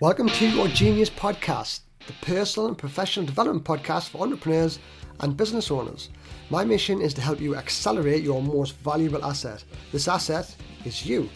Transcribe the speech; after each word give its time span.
Welcome 0.00 0.28
to 0.28 0.48
your 0.48 0.68
Genius 0.68 1.10
Podcast, 1.10 1.80
the 2.06 2.12
personal 2.22 2.68
and 2.68 2.78
professional 2.78 3.26
development 3.26 3.64
podcast 3.64 4.10
for 4.10 4.22
entrepreneurs 4.22 4.78
and 5.18 5.36
business 5.36 5.72
owners. 5.72 6.10
My 6.50 6.64
mission 6.64 7.00
is 7.00 7.12
to 7.14 7.20
help 7.20 7.40
you 7.40 7.56
accelerate 7.56 8.22
your 8.22 8.40
most 8.40 8.76
valuable 8.76 9.24
asset. 9.24 9.64
This 9.90 10.06
asset 10.06 10.54
is 10.84 11.04
you. 11.04 11.28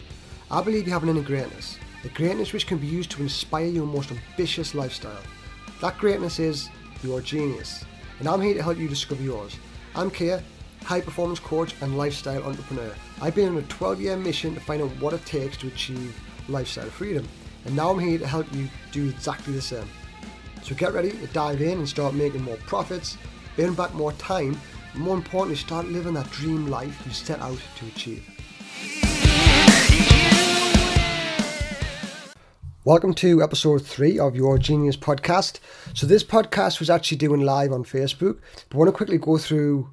I 0.49 0.61
believe 0.61 0.87
you 0.87 0.93
have 0.93 1.03
an 1.03 1.09
inner 1.09 1.23
greatness, 1.23 1.77
a 2.05 2.07
greatness 2.07 2.53
which 2.53 2.65
can 2.65 2.77
be 2.77 2.87
used 2.87 3.11
to 3.11 3.21
inspire 3.21 3.65
your 3.65 3.85
most 3.85 4.13
ambitious 4.13 4.73
lifestyle. 4.73 5.23
That 5.81 5.97
greatness 5.97 6.39
is 6.39 6.69
your 7.03 7.19
genius, 7.19 7.83
and 8.19 8.29
I'm 8.29 8.41
here 8.41 8.53
to 8.53 8.63
help 8.63 8.77
you 8.77 8.87
discover 8.87 9.23
yours. 9.23 9.57
I'm 9.93 10.09
Keir, 10.09 10.41
high 10.83 11.01
performance 11.01 11.41
coach 11.41 11.75
and 11.81 11.97
lifestyle 11.97 12.43
entrepreneur. 12.43 12.95
I've 13.21 13.35
been 13.35 13.49
on 13.49 13.57
a 13.57 13.63
12 13.63 13.99
year 13.99 14.15
mission 14.15 14.53
to 14.53 14.61
find 14.61 14.81
out 14.81 15.01
what 15.01 15.11
it 15.11 15.25
takes 15.25 15.57
to 15.57 15.67
achieve 15.67 16.17
lifestyle 16.47 16.89
freedom, 16.89 17.27
and 17.65 17.75
now 17.75 17.91
I'm 17.91 17.99
here 17.99 18.17
to 18.19 18.27
help 18.27 18.51
you 18.53 18.67
do 18.91 19.09
exactly 19.09 19.53
the 19.53 19.61
same. 19.61 19.87
So 20.63 20.75
get 20.75 20.93
ready 20.93 21.11
to 21.11 21.27
dive 21.27 21.61
in 21.61 21.79
and 21.79 21.87
start 21.87 22.13
making 22.13 22.43
more 22.43 22.57
profits, 22.67 23.17
earn 23.57 23.73
back 23.73 23.93
more 23.93 24.11
time, 24.13 24.59
and 24.93 25.01
more 25.01 25.15
importantly, 25.15 25.55
start 25.55 25.87
living 25.87 26.13
that 26.15 26.29
dream 26.31 26.67
life 26.67 27.01
you 27.05 27.13
set 27.13 27.39
out 27.39 27.59
to 27.77 27.85
achieve. 27.87 28.29
Welcome 32.85 33.13
to 33.15 33.41
episode 33.41 33.85
three 33.85 34.19
of 34.19 34.35
your 34.35 34.57
Genius 34.57 34.97
podcast. 34.97 35.59
So, 35.93 36.05
this 36.05 36.21
podcast 36.21 36.79
was 36.79 36.89
actually 36.89 37.17
doing 37.17 37.39
live 37.39 37.71
on 37.71 37.85
Facebook, 37.85 38.39
but 38.67 38.75
I 38.75 38.77
want 38.77 38.89
to 38.89 38.91
quickly 38.91 39.17
go 39.17 39.37
through 39.37 39.89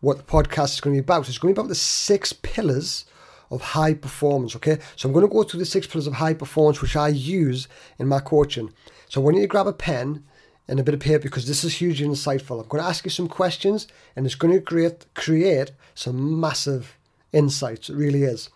what 0.00 0.18
the 0.18 0.24
podcast 0.24 0.74
is 0.74 0.80
going 0.82 0.94
to 0.94 1.00
be 1.00 1.04
about. 1.04 1.24
So 1.24 1.30
It's 1.30 1.38
going 1.38 1.54
to 1.54 1.58
be 1.58 1.60
about 1.62 1.70
the 1.70 1.74
six 1.74 2.34
pillars 2.34 3.06
of 3.50 3.60
high 3.60 3.94
performance. 3.94 4.54
Okay, 4.56 4.78
so 4.96 5.08
I'm 5.08 5.12
going 5.12 5.26
to 5.26 5.32
go 5.32 5.42
through 5.42 5.60
the 5.60 5.66
six 5.66 5.86
pillars 5.86 6.06
of 6.06 6.14
high 6.14 6.34
performance, 6.34 6.80
which 6.80 6.96
I 6.96 7.08
use 7.08 7.68
in 7.98 8.08
my 8.08 8.20
coaching. 8.20 8.72
So, 9.08 9.20
I 9.20 9.24
want 9.24 9.36
you 9.36 9.42
to 9.42 9.48
grab 9.48 9.66
a 9.66 9.72
pen 9.72 10.24
and 10.68 10.78
a 10.78 10.84
bit 10.84 10.94
of 10.94 11.00
paper 11.00 11.22
because 11.22 11.46
this 11.46 11.64
is 11.64 11.76
hugely 11.76 12.06
insightful. 12.06 12.60
I'm 12.60 12.68
going 12.68 12.82
to 12.82 12.88
ask 12.88 13.04
you 13.04 13.10
some 13.10 13.28
questions, 13.28 13.88
and 14.14 14.26
it's 14.26 14.34
going 14.34 14.52
to 14.52 14.60
create 14.60 15.06
create 15.14 15.72
some 15.94 16.38
massive 16.38 16.98
insights. 17.32 17.88
It 17.88 17.96
really 17.96 18.24
is. 18.24 18.50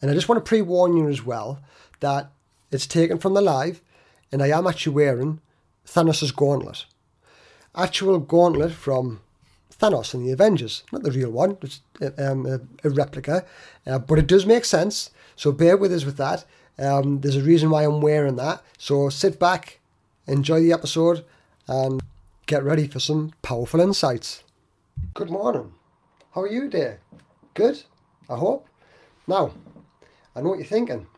And 0.00 0.10
I 0.10 0.14
just 0.14 0.28
want 0.28 0.44
to 0.44 0.48
pre 0.48 0.62
warn 0.62 0.96
you 0.96 1.08
as 1.08 1.24
well 1.24 1.60
that 2.00 2.32
it's 2.72 2.86
taken 2.86 3.18
from 3.18 3.34
the 3.34 3.40
live, 3.40 3.80
and 4.32 4.42
I 4.42 4.48
am 4.48 4.66
actually 4.66 4.94
wearing 4.94 5.40
Thanos' 5.86 6.34
gauntlet. 6.34 6.86
Actual 7.74 8.18
gauntlet 8.18 8.72
from 8.72 9.20
Thanos 9.82 10.14
in 10.14 10.24
the 10.24 10.30
Avengers, 10.30 10.84
not 10.92 11.02
the 11.02 11.10
real 11.10 11.30
one, 11.30 11.58
it's 11.60 11.80
um, 12.16 12.46
a, 12.46 12.60
a, 12.86 12.90
replica, 12.90 13.44
uh, 13.84 13.98
but 13.98 14.16
it 14.16 14.28
does 14.28 14.46
make 14.46 14.64
sense. 14.64 15.10
So 15.34 15.50
bear 15.50 15.76
with 15.76 15.92
us 15.92 16.04
with 16.04 16.16
that. 16.18 16.44
Um, 16.78 17.20
there's 17.20 17.36
a 17.36 17.42
reason 17.42 17.70
why 17.70 17.82
I'm 17.82 18.00
wearing 18.00 18.36
that. 18.36 18.62
So 18.78 19.08
sit 19.08 19.40
back, 19.40 19.80
enjoy 20.28 20.60
the 20.60 20.72
episode, 20.72 21.24
and 21.66 22.00
get 22.46 22.62
ready 22.62 22.86
for 22.86 23.00
some 23.00 23.32
powerful 23.42 23.80
insights. 23.80 24.44
Good 25.14 25.30
morning. 25.30 25.72
How 26.32 26.42
are 26.42 26.48
you 26.48 26.62
today? 26.62 26.98
Good, 27.54 27.82
I 28.30 28.36
hope. 28.36 28.68
Now, 29.26 29.52
I 30.36 30.42
know 30.42 30.50
what 30.50 30.58
you're 30.58 30.66
thinking. 30.66 31.08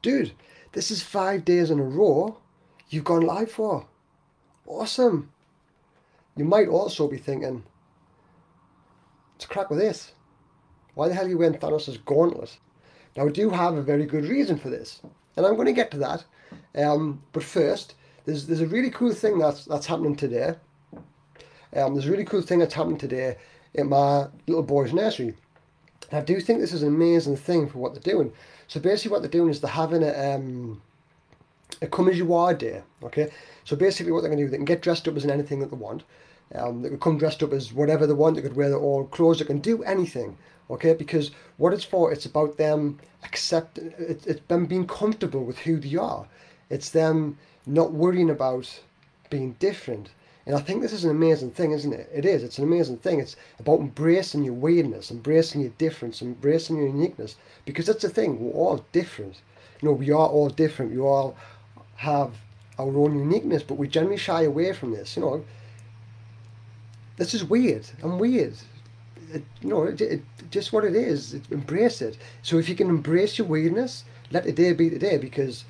Dude, 0.00 0.32
this 0.72 0.90
is 0.90 1.02
five 1.02 1.44
days 1.44 1.70
in 1.70 1.78
a 1.78 1.84
row 1.84 2.38
you've 2.88 3.04
gone 3.04 3.22
live 3.22 3.50
for. 3.50 3.86
Awesome. 4.66 5.30
You 6.36 6.44
might 6.44 6.68
also 6.68 7.08
be 7.08 7.18
thinking, 7.18 7.64
it's 9.36 9.46
crack 9.46 9.70
with 9.70 9.78
this. 9.78 10.12
Why 10.94 11.08
the 11.08 11.14
hell 11.14 11.26
are 11.26 11.28
you 11.28 11.38
went 11.38 11.60
Thanos' 11.60 12.02
gauntlet? 12.04 12.58
Now, 13.16 13.26
I 13.26 13.30
do 13.30 13.50
have 13.50 13.74
a 13.74 13.82
very 13.82 14.04
good 14.04 14.24
reason 14.24 14.58
for 14.58 14.68
this, 14.68 15.00
and 15.36 15.46
I'm 15.46 15.54
going 15.54 15.66
to 15.66 15.72
get 15.72 15.90
to 15.92 15.98
that. 15.98 16.24
Um, 16.74 17.22
but 17.32 17.42
first, 17.42 17.94
there's 18.24 18.46
there's 18.46 18.60
a 18.60 18.66
really 18.66 18.90
cool 18.90 19.12
thing 19.12 19.38
that's 19.38 19.64
that's 19.64 19.86
happening 19.86 20.16
today. 20.16 20.54
Um, 21.74 21.94
there's 21.94 22.06
a 22.06 22.10
really 22.10 22.24
cool 22.24 22.42
thing 22.42 22.58
that's 22.58 22.74
happening 22.74 22.98
today 22.98 23.36
in 23.74 23.88
my 23.88 24.28
little 24.46 24.62
boy's 24.62 24.92
nursery. 24.92 25.34
And 26.10 26.20
I 26.20 26.24
do 26.24 26.40
think 26.40 26.60
this 26.60 26.72
is 26.72 26.82
an 26.82 26.88
amazing 26.88 27.36
thing 27.36 27.68
for 27.68 27.78
what 27.78 27.94
they're 27.94 28.14
doing. 28.14 28.32
So 28.68 28.80
basically, 28.80 29.12
what 29.12 29.22
they're 29.22 29.30
doing 29.30 29.50
is 29.50 29.60
they're 29.60 29.70
having 29.70 30.02
a 30.02 30.34
um, 30.34 30.82
a 31.82 31.86
come 31.86 32.08
as 32.08 32.18
you 32.18 32.34
are 32.34 32.54
day. 32.54 32.82
Okay, 33.02 33.30
so 33.64 33.76
basically, 33.76 34.12
what 34.12 34.20
they're 34.20 34.30
going 34.30 34.38
to 34.38 34.44
do, 34.44 34.50
they 34.50 34.56
can 34.56 34.64
get 34.64 34.82
dressed 34.82 35.08
up 35.08 35.16
as 35.16 35.24
anything 35.26 35.60
that 35.60 35.70
they 35.70 35.76
want. 35.76 36.04
Um, 36.54 36.82
they 36.82 36.88
could 36.88 37.00
come 37.00 37.18
dressed 37.18 37.42
up 37.42 37.52
as 37.52 37.72
whatever 37.72 38.06
they 38.06 38.12
want. 38.12 38.36
They 38.36 38.42
could 38.42 38.56
wear 38.56 38.68
their 38.68 38.78
old 38.78 39.10
clothes. 39.10 39.38
They 39.38 39.44
can 39.44 39.58
do 39.58 39.82
anything. 39.82 40.38
Okay, 40.68 40.94
because 40.94 41.30
what 41.58 41.72
it's 41.72 41.84
for, 41.84 42.12
it's 42.12 42.26
about 42.26 42.56
them 42.56 42.98
accept. 43.22 43.78
It, 43.78 44.26
it's 44.26 44.40
them 44.48 44.66
being 44.66 44.86
comfortable 44.86 45.44
with 45.44 45.58
who 45.58 45.78
they 45.78 45.96
are. 45.96 46.26
It's 46.70 46.90
them 46.90 47.38
not 47.66 47.92
worrying 47.92 48.30
about 48.30 48.80
being 49.30 49.56
different. 49.58 50.10
And 50.46 50.54
I 50.54 50.60
think 50.60 50.80
this 50.80 50.92
is 50.92 51.04
an 51.04 51.10
amazing 51.10 51.50
thing, 51.50 51.72
isn't 51.72 51.92
it? 51.92 52.08
It 52.14 52.24
is. 52.24 52.44
It's 52.44 52.58
an 52.58 52.64
amazing 52.64 52.98
thing. 52.98 53.18
It's 53.18 53.34
about 53.58 53.80
embracing 53.80 54.44
your 54.44 54.54
weirdness, 54.54 55.10
embracing 55.10 55.60
your 55.60 55.70
difference, 55.70 56.22
embracing 56.22 56.76
your 56.76 56.86
uniqueness. 56.86 57.34
Because 57.64 57.86
that's 57.86 58.02
the 58.02 58.08
thing. 58.08 58.38
We're 58.38 58.52
all 58.52 58.84
different. 58.92 59.40
You 59.82 59.88
know, 59.88 59.92
we 59.92 60.10
are 60.12 60.28
all 60.28 60.48
different. 60.48 60.92
We 60.92 61.00
all 61.00 61.36
have 61.96 62.34
our 62.78 62.96
own 62.96 63.18
uniqueness, 63.18 63.64
but 63.64 63.74
we 63.74 63.88
generally 63.88 64.16
shy 64.18 64.42
away 64.42 64.72
from 64.72 64.92
this. 64.92 65.16
You 65.16 65.22
know, 65.22 65.44
this 67.16 67.34
is 67.34 67.44
weird. 67.44 67.86
I'm 68.02 68.18
weird. 68.18 68.54
It, 69.32 69.44
you 69.60 69.68
know, 69.68 69.84
it, 69.84 70.00
it, 70.00 70.22
just 70.50 70.72
what 70.72 70.84
it 70.84 70.94
is. 70.94 71.34
It, 71.34 71.42
embrace 71.50 72.02
it. 72.02 72.18
So 72.42 72.58
if 72.58 72.68
you 72.68 72.74
can 72.74 72.88
embrace 72.88 73.38
your 73.38 73.46
weirdness, 73.46 74.04
let 74.30 74.44
the 74.44 74.52
day 74.52 74.72
be 74.72 74.88
the 74.88 74.98
day 74.98 75.18
because 75.18 75.64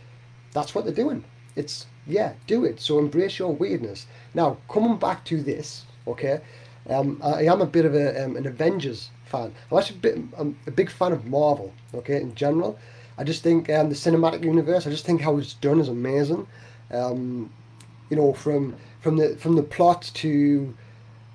that's 0.52 0.74
what 0.74 0.84
they're 0.84 0.94
doing. 0.94 1.24
It's 1.54 1.86
yeah, 2.06 2.34
do 2.46 2.64
it. 2.64 2.80
So 2.80 2.98
embrace 2.98 3.38
your 3.38 3.52
weirdness. 3.52 4.06
Now, 4.34 4.58
coming 4.68 4.96
back 4.96 5.24
to 5.26 5.42
this, 5.42 5.84
okay, 6.06 6.40
um, 6.88 7.20
I 7.22 7.44
am 7.44 7.60
a 7.60 7.66
bit 7.66 7.84
of 7.84 7.94
a, 7.94 8.24
um, 8.24 8.36
an 8.36 8.46
Avengers 8.46 9.10
fan. 9.24 9.52
I'm 9.70 9.78
actually 9.78 9.96
a, 9.96 10.00
bit, 10.00 10.18
I'm 10.38 10.58
a 10.66 10.70
big 10.70 10.90
fan 10.90 11.12
of 11.12 11.26
Marvel, 11.26 11.72
okay, 11.94 12.20
in 12.20 12.34
general. 12.34 12.78
I 13.18 13.24
just 13.24 13.42
think 13.42 13.68
um, 13.70 13.88
the 13.88 13.94
cinematic 13.94 14.44
universe, 14.44 14.86
I 14.86 14.90
just 14.90 15.04
think 15.04 15.20
how 15.20 15.36
it's 15.38 15.54
done 15.54 15.80
is 15.80 15.88
amazing. 15.88 16.46
Um, 16.92 17.50
you 18.10 18.16
know, 18.16 18.32
from 18.32 18.76
from 19.00 19.16
the 19.16 19.36
from 19.36 19.56
the 19.56 19.62
plot 19.62 20.10
to 20.14 20.74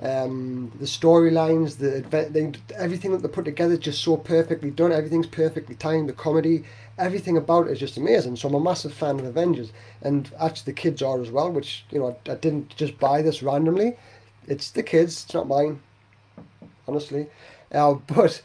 um, 0.01 0.72
the 0.79 0.85
storylines, 0.85 1.78
the 1.78 2.01
they, 2.29 2.51
everything 2.75 3.12
that 3.12 3.22
they 3.22 3.28
put 3.28 3.45
together 3.45 3.73
is 3.73 3.79
just 3.79 4.03
so 4.03 4.17
perfectly 4.17 4.72
done. 4.72 4.91
Everything's 4.91 5.28
perfectly 5.28 5.75
timed. 5.75 6.09
The 6.09 6.13
comedy, 6.13 6.63
everything 6.97 7.38
about 7.38 7.67
it 7.67 7.73
is 7.73 7.79
just 7.79 7.97
amazing. 7.97 8.35
So 8.35 8.47
I'm 8.47 8.56
a 8.56 8.59
massive 8.59 8.94
fan 8.94 9.19
of 9.19 9.25
Avengers, 9.25 9.72
and 10.01 10.31
actually 10.40 10.73
the 10.73 10.81
kids 10.81 11.03
are 11.03 11.22
as 11.22 11.29
well. 11.29 11.51
Which 11.51 11.85
you 11.91 12.00
know, 12.00 12.17
I, 12.28 12.31
I 12.31 12.35
didn't 12.35 12.75
just 12.75 12.97
buy 12.97 13.22
this 13.22 13.44
randomly. 13.44 13.95
It's 14.47 14.72
the 14.72 14.81
kids. 14.81 15.23
It's 15.23 15.34
not 15.35 15.47
mine, 15.47 15.79
honestly. 16.88 17.28
Uh, 17.72 17.94
but 18.07 18.41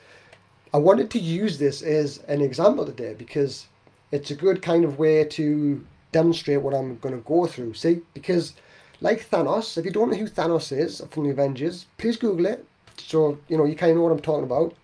I 0.74 0.78
wanted 0.78 1.10
to 1.12 1.18
use 1.18 1.58
this 1.58 1.80
as 1.80 2.18
an 2.28 2.42
example 2.42 2.84
today 2.84 3.14
because 3.14 3.66
it's 4.12 4.30
a 4.30 4.34
good 4.34 4.60
kind 4.60 4.84
of 4.84 4.98
way 4.98 5.24
to 5.24 5.84
demonstrate 6.12 6.60
what 6.60 6.74
I'm 6.74 6.98
going 6.98 7.14
to 7.14 7.26
go 7.26 7.46
through. 7.46 7.74
See, 7.74 8.02
because 8.12 8.52
like 9.00 9.28
Thanos, 9.28 9.76
if 9.76 9.84
you 9.84 9.90
don't 9.90 10.10
know 10.10 10.16
who 10.16 10.28
Thanos 10.28 10.76
is 10.76 11.02
from 11.10 11.24
the 11.24 11.30
Avengers, 11.30 11.86
please 11.98 12.16
Google 12.16 12.46
it. 12.46 12.64
So, 12.96 13.38
you 13.48 13.58
know, 13.58 13.64
you 13.64 13.76
kind 13.76 13.90
of 13.90 13.98
know 13.98 14.04
what 14.04 14.12
I'm 14.12 14.20
talking 14.20 14.44
about. 14.44 14.74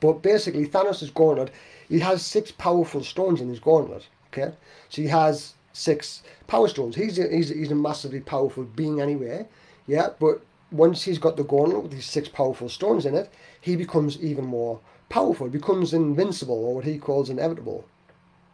But 0.00 0.22
basically, 0.22 0.66
Thanos' 0.66 1.12
gauntlet, 1.14 1.50
he 1.88 2.00
has 2.00 2.24
six 2.24 2.50
powerful 2.50 3.02
stones 3.04 3.40
in 3.40 3.48
his 3.48 3.60
gauntlet. 3.60 4.06
Okay? 4.32 4.52
So 4.88 5.02
he 5.02 5.08
has 5.08 5.54
six 5.72 6.22
power 6.46 6.68
stones. 6.68 6.96
He's 6.96 7.18
a, 7.18 7.28
he's 7.28 7.50
a, 7.50 7.54
he's 7.54 7.70
a 7.70 7.76
massively 7.76 8.20
powerful 8.20 8.64
being 8.64 9.00
anyway. 9.00 9.46
Yeah, 9.86 10.10
but 10.18 10.42
once 10.70 11.02
he's 11.02 11.18
got 11.18 11.36
the 11.36 11.44
gauntlet 11.44 11.82
with 11.82 11.92
these 11.92 12.06
six 12.06 12.28
powerful 12.28 12.68
stones 12.68 13.06
in 13.06 13.14
it, 13.14 13.32
he 13.60 13.76
becomes 13.76 14.20
even 14.20 14.44
more 14.44 14.80
powerful. 15.08 15.46
He 15.46 15.52
becomes 15.52 15.92
invincible, 15.92 16.64
or 16.64 16.76
what 16.76 16.84
he 16.84 16.98
calls 16.98 17.30
inevitable. 17.30 17.84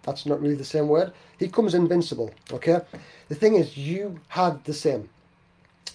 That's 0.06 0.24
not 0.24 0.40
really 0.40 0.54
the 0.54 0.64
same 0.64 0.88
word. 0.88 1.12
He 1.38 1.48
comes 1.48 1.74
invincible. 1.74 2.30
Okay. 2.52 2.80
The 3.28 3.34
thing 3.34 3.56
is, 3.56 3.76
you 3.76 4.20
have 4.28 4.62
the 4.64 4.72
same. 4.72 5.08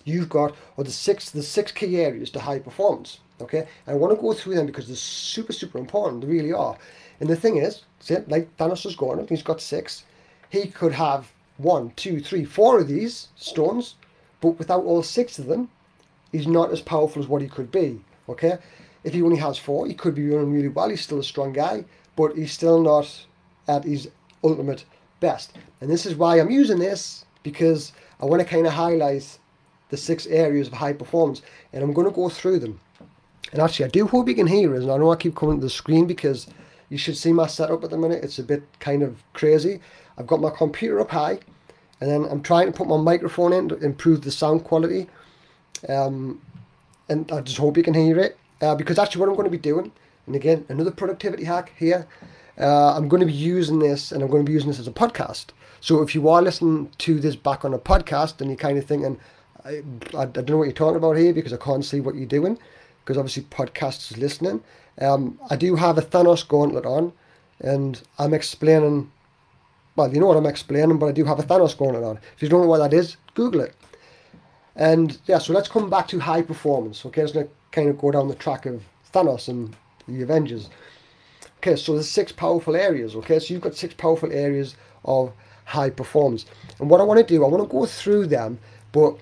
You've 0.03 0.29
got 0.29 0.55
or 0.77 0.83
the 0.83 0.91
six 0.91 1.29
the 1.29 1.43
six 1.43 1.71
key 1.71 1.97
areas 1.97 2.29
to 2.31 2.39
high 2.39 2.59
performance. 2.59 3.19
Okay. 3.39 3.67
And 3.87 3.95
I 3.95 3.97
want 3.97 4.15
to 4.15 4.21
go 4.21 4.33
through 4.33 4.55
them 4.55 4.65
because 4.65 4.87
they're 4.87 4.95
super 4.95 5.53
super 5.53 5.77
important. 5.77 6.21
They 6.21 6.27
really 6.27 6.53
are. 6.53 6.77
And 7.19 7.29
the 7.29 7.35
thing 7.35 7.57
is, 7.57 7.83
see, 7.99 8.17
like 8.27 8.55
Thanos 8.57 8.83
has 8.83 8.95
gone, 8.95 9.25
he's 9.29 9.43
got 9.43 9.61
six. 9.61 10.03
He 10.49 10.67
could 10.67 10.91
have 10.91 11.31
one, 11.57 11.91
two, 11.95 12.19
three, 12.19 12.43
four 12.43 12.79
of 12.79 12.87
these 12.87 13.27
stones, 13.35 13.95
but 14.41 14.57
without 14.57 14.83
all 14.83 15.03
six 15.03 15.39
of 15.39 15.45
them, 15.45 15.69
he's 16.31 16.47
not 16.47 16.71
as 16.71 16.81
powerful 16.81 17.21
as 17.21 17.27
what 17.27 17.41
he 17.41 17.47
could 17.47 17.71
be. 17.71 18.01
Okay. 18.27 18.57
If 19.03 19.13
he 19.13 19.21
only 19.21 19.37
has 19.37 19.57
four, 19.57 19.87
he 19.87 19.93
could 19.93 20.15
be 20.15 20.29
running 20.29 20.51
really 20.51 20.67
well. 20.67 20.89
He's 20.89 21.01
still 21.01 21.19
a 21.19 21.23
strong 21.23 21.53
guy, 21.53 21.85
but 22.15 22.35
he's 22.35 22.51
still 22.51 22.81
not 22.81 23.25
at 23.67 23.83
his 23.83 24.09
ultimate 24.43 24.85
best. 25.19 25.57
And 25.79 25.89
this 25.89 26.05
is 26.05 26.15
why 26.15 26.39
I'm 26.39 26.51
using 26.51 26.79
this 26.79 27.25
because 27.43 27.93
I 28.19 28.25
want 28.25 28.41
to 28.41 28.47
kind 28.47 28.67
of 28.67 28.73
highlight 28.73 29.37
the 29.89 29.97
six 29.97 30.25
areas 30.27 30.67
of 30.67 30.73
high 30.73 30.93
performance 30.93 31.41
and 31.73 31.83
I'm 31.83 31.93
going 31.93 32.07
to 32.07 32.13
go 32.13 32.29
through 32.29 32.59
them. 32.59 32.79
And 33.51 33.61
actually, 33.61 33.85
I 33.85 33.89
do 33.89 34.07
hope 34.07 34.27
you 34.27 34.35
can 34.35 34.47
hear 34.47 34.73
us. 34.75 34.83
And 34.83 34.91
I 34.91 34.97
know 34.97 35.11
I 35.11 35.15
keep 35.15 35.35
coming 35.35 35.59
to 35.59 35.65
the 35.65 35.69
screen 35.69 36.07
because 36.07 36.47
you 36.89 36.97
should 36.97 37.17
see 37.17 37.33
my 37.33 37.47
setup 37.47 37.83
at 37.83 37.89
the 37.89 37.97
minute. 37.97 38.23
It's 38.23 38.39
a 38.39 38.43
bit 38.43 38.63
kind 38.79 39.03
of 39.03 39.21
crazy. 39.33 39.79
I've 40.17 40.27
got 40.27 40.41
my 40.41 40.49
computer 40.49 40.99
up 40.99 41.09
high, 41.09 41.39
and 41.99 42.09
then 42.09 42.25
I'm 42.25 42.41
trying 42.41 42.67
to 42.67 42.71
put 42.71 42.87
my 42.87 42.97
microphone 42.97 43.53
in 43.53 43.69
to 43.69 43.77
improve 43.77 44.21
the 44.21 44.31
sound 44.31 44.63
quality. 44.63 45.07
Um, 45.89 46.41
and 47.09 47.31
I 47.31 47.41
just 47.41 47.57
hope 47.57 47.77
you 47.77 47.83
can 47.83 47.93
hear 47.93 48.19
it 48.19 48.37
uh, 48.61 48.75
because 48.75 48.99
actually 48.99 49.21
what 49.21 49.29
I'm 49.29 49.35
going 49.35 49.45
to 49.45 49.51
be 49.51 49.57
doing, 49.57 49.91
and 50.27 50.35
again 50.35 50.65
another 50.69 50.91
productivity 50.91 51.43
hack 51.43 51.71
here. 51.77 52.07
Uh, 52.59 52.95
I'm 52.95 53.07
going 53.07 53.21
to 53.21 53.25
be 53.25 53.33
using 53.33 53.79
this, 53.79 54.11
and 54.11 54.21
I'm 54.21 54.29
going 54.29 54.45
to 54.45 54.49
be 54.49 54.53
using 54.53 54.69
this 54.69 54.79
as 54.79 54.87
a 54.87 54.91
podcast. 54.91 55.47
So 55.79 56.01
if 56.01 56.13
you 56.13 56.29
are 56.29 56.41
listening 56.41 56.91
to 56.99 57.19
this 57.19 57.35
back 57.35 57.65
on 57.65 57.73
a 57.73 57.79
podcast, 57.79 58.39
and 58.39 58.49
you're 58.49 58.57
kind 58.57 58.77
of 58.77 58.85
thinking, 58.85 59.19
I, 59.65 59.81
I, 60.17 60.25
don't 60.25 60.49
know 60.49 60.57
what 60.57 60.65
you're 60.65 60.73
talking 60.73 60.97
about 60.97 61.17
here 61.17 61.33
because 61.33 61.53
I 61.53 61.57
can't 61.57 61.85
see 61.85 61.99
what 61.99 62.15
you're 62.15 62.25
doing, 62.25 62.59
because 63.03 63.17
obviously 63.17 63.43
podcasts 63.43 64.11
is 64.11 64.17
listening. 64.17 64.63
Um, 64.99 65.39
I 65.49 65.55
do 65.55 65.75
have 65.75 65.97
a 65.97 66.01
Thanos 66.01 66.47
gauntlet 66.47 66.85
on, 66.85 67.13
and 67.59 68.01
I'm 68.19 68.33
explaining. 68.33 69.11
Well, 69.95 70.13
you 70.13 70.19
know 70.19 70.27
what 70.27 70.37
I'm 70.37 70.45
explaining, 70.45 70.99
but 70.99 71.07
I 71.07 71.11
do 71.11 71.25
have 71.25 71.39
a 71.39 71.43
Thanos 71.43 71.77
gauntlet 71.77 72.03
on. 72.03 72.19
If 72.35 72.41
you 72.41 72.49
don't 72.49 72.61
know 72.61 72.67
what 72.67 72.77
that 72.77 72.93
is, 72.93 73.17
Google 73.33 73.61
it. 73.61 73.75
And 74.75 75.17
yeah, 75.25 75.37
so 75.37 75.53
let's 75.53 75.67
come 75.67 75.89
back 75.89 76.07
to 76.09 76.19
high 76.19 76.41
performance. 76.41 77.05
Okay, 77.05 77.25
let's 77.25 77.49
kind 77.71 77.89
of 77.89 77.97
go 77.97 78.11
down 78.11 78.27
the 78.27 78.35
track 78.35 78.65
of 78.65 78.83
Thanos 79.13 79.47
and 79.47 79.75
the 80.07 80.21
Avengers. 80.21 80.69
Okay, 81.63 81.75
so 81.75 81.93
there's 81.93 82.09
six 82.09 82.31
powerful 82.31 82.75
areas. 82.75 83.15
Okay, 83.15 83.37
so 83.37 83.53
you've 83.53 83.61
got 83.61 83.75
six 83.75 83.93
powerful 83.93 84.31
areas 84.31 84.75
of 85.05 85.31
high 85.65 85.91
performance. 85.91 86.47
And 86.79 86.89
what 86.89 86.99
I 86.99 87.03
want 87.03 87.19
to 87.19 87.23
do, 87.23 87.45
I 87.45 87.47
want 87.47 87.61
to 87.61 87.69
go 87.69 87.85
through 87.85 88.25
them, 88.27 88.57
but 88.91 89.15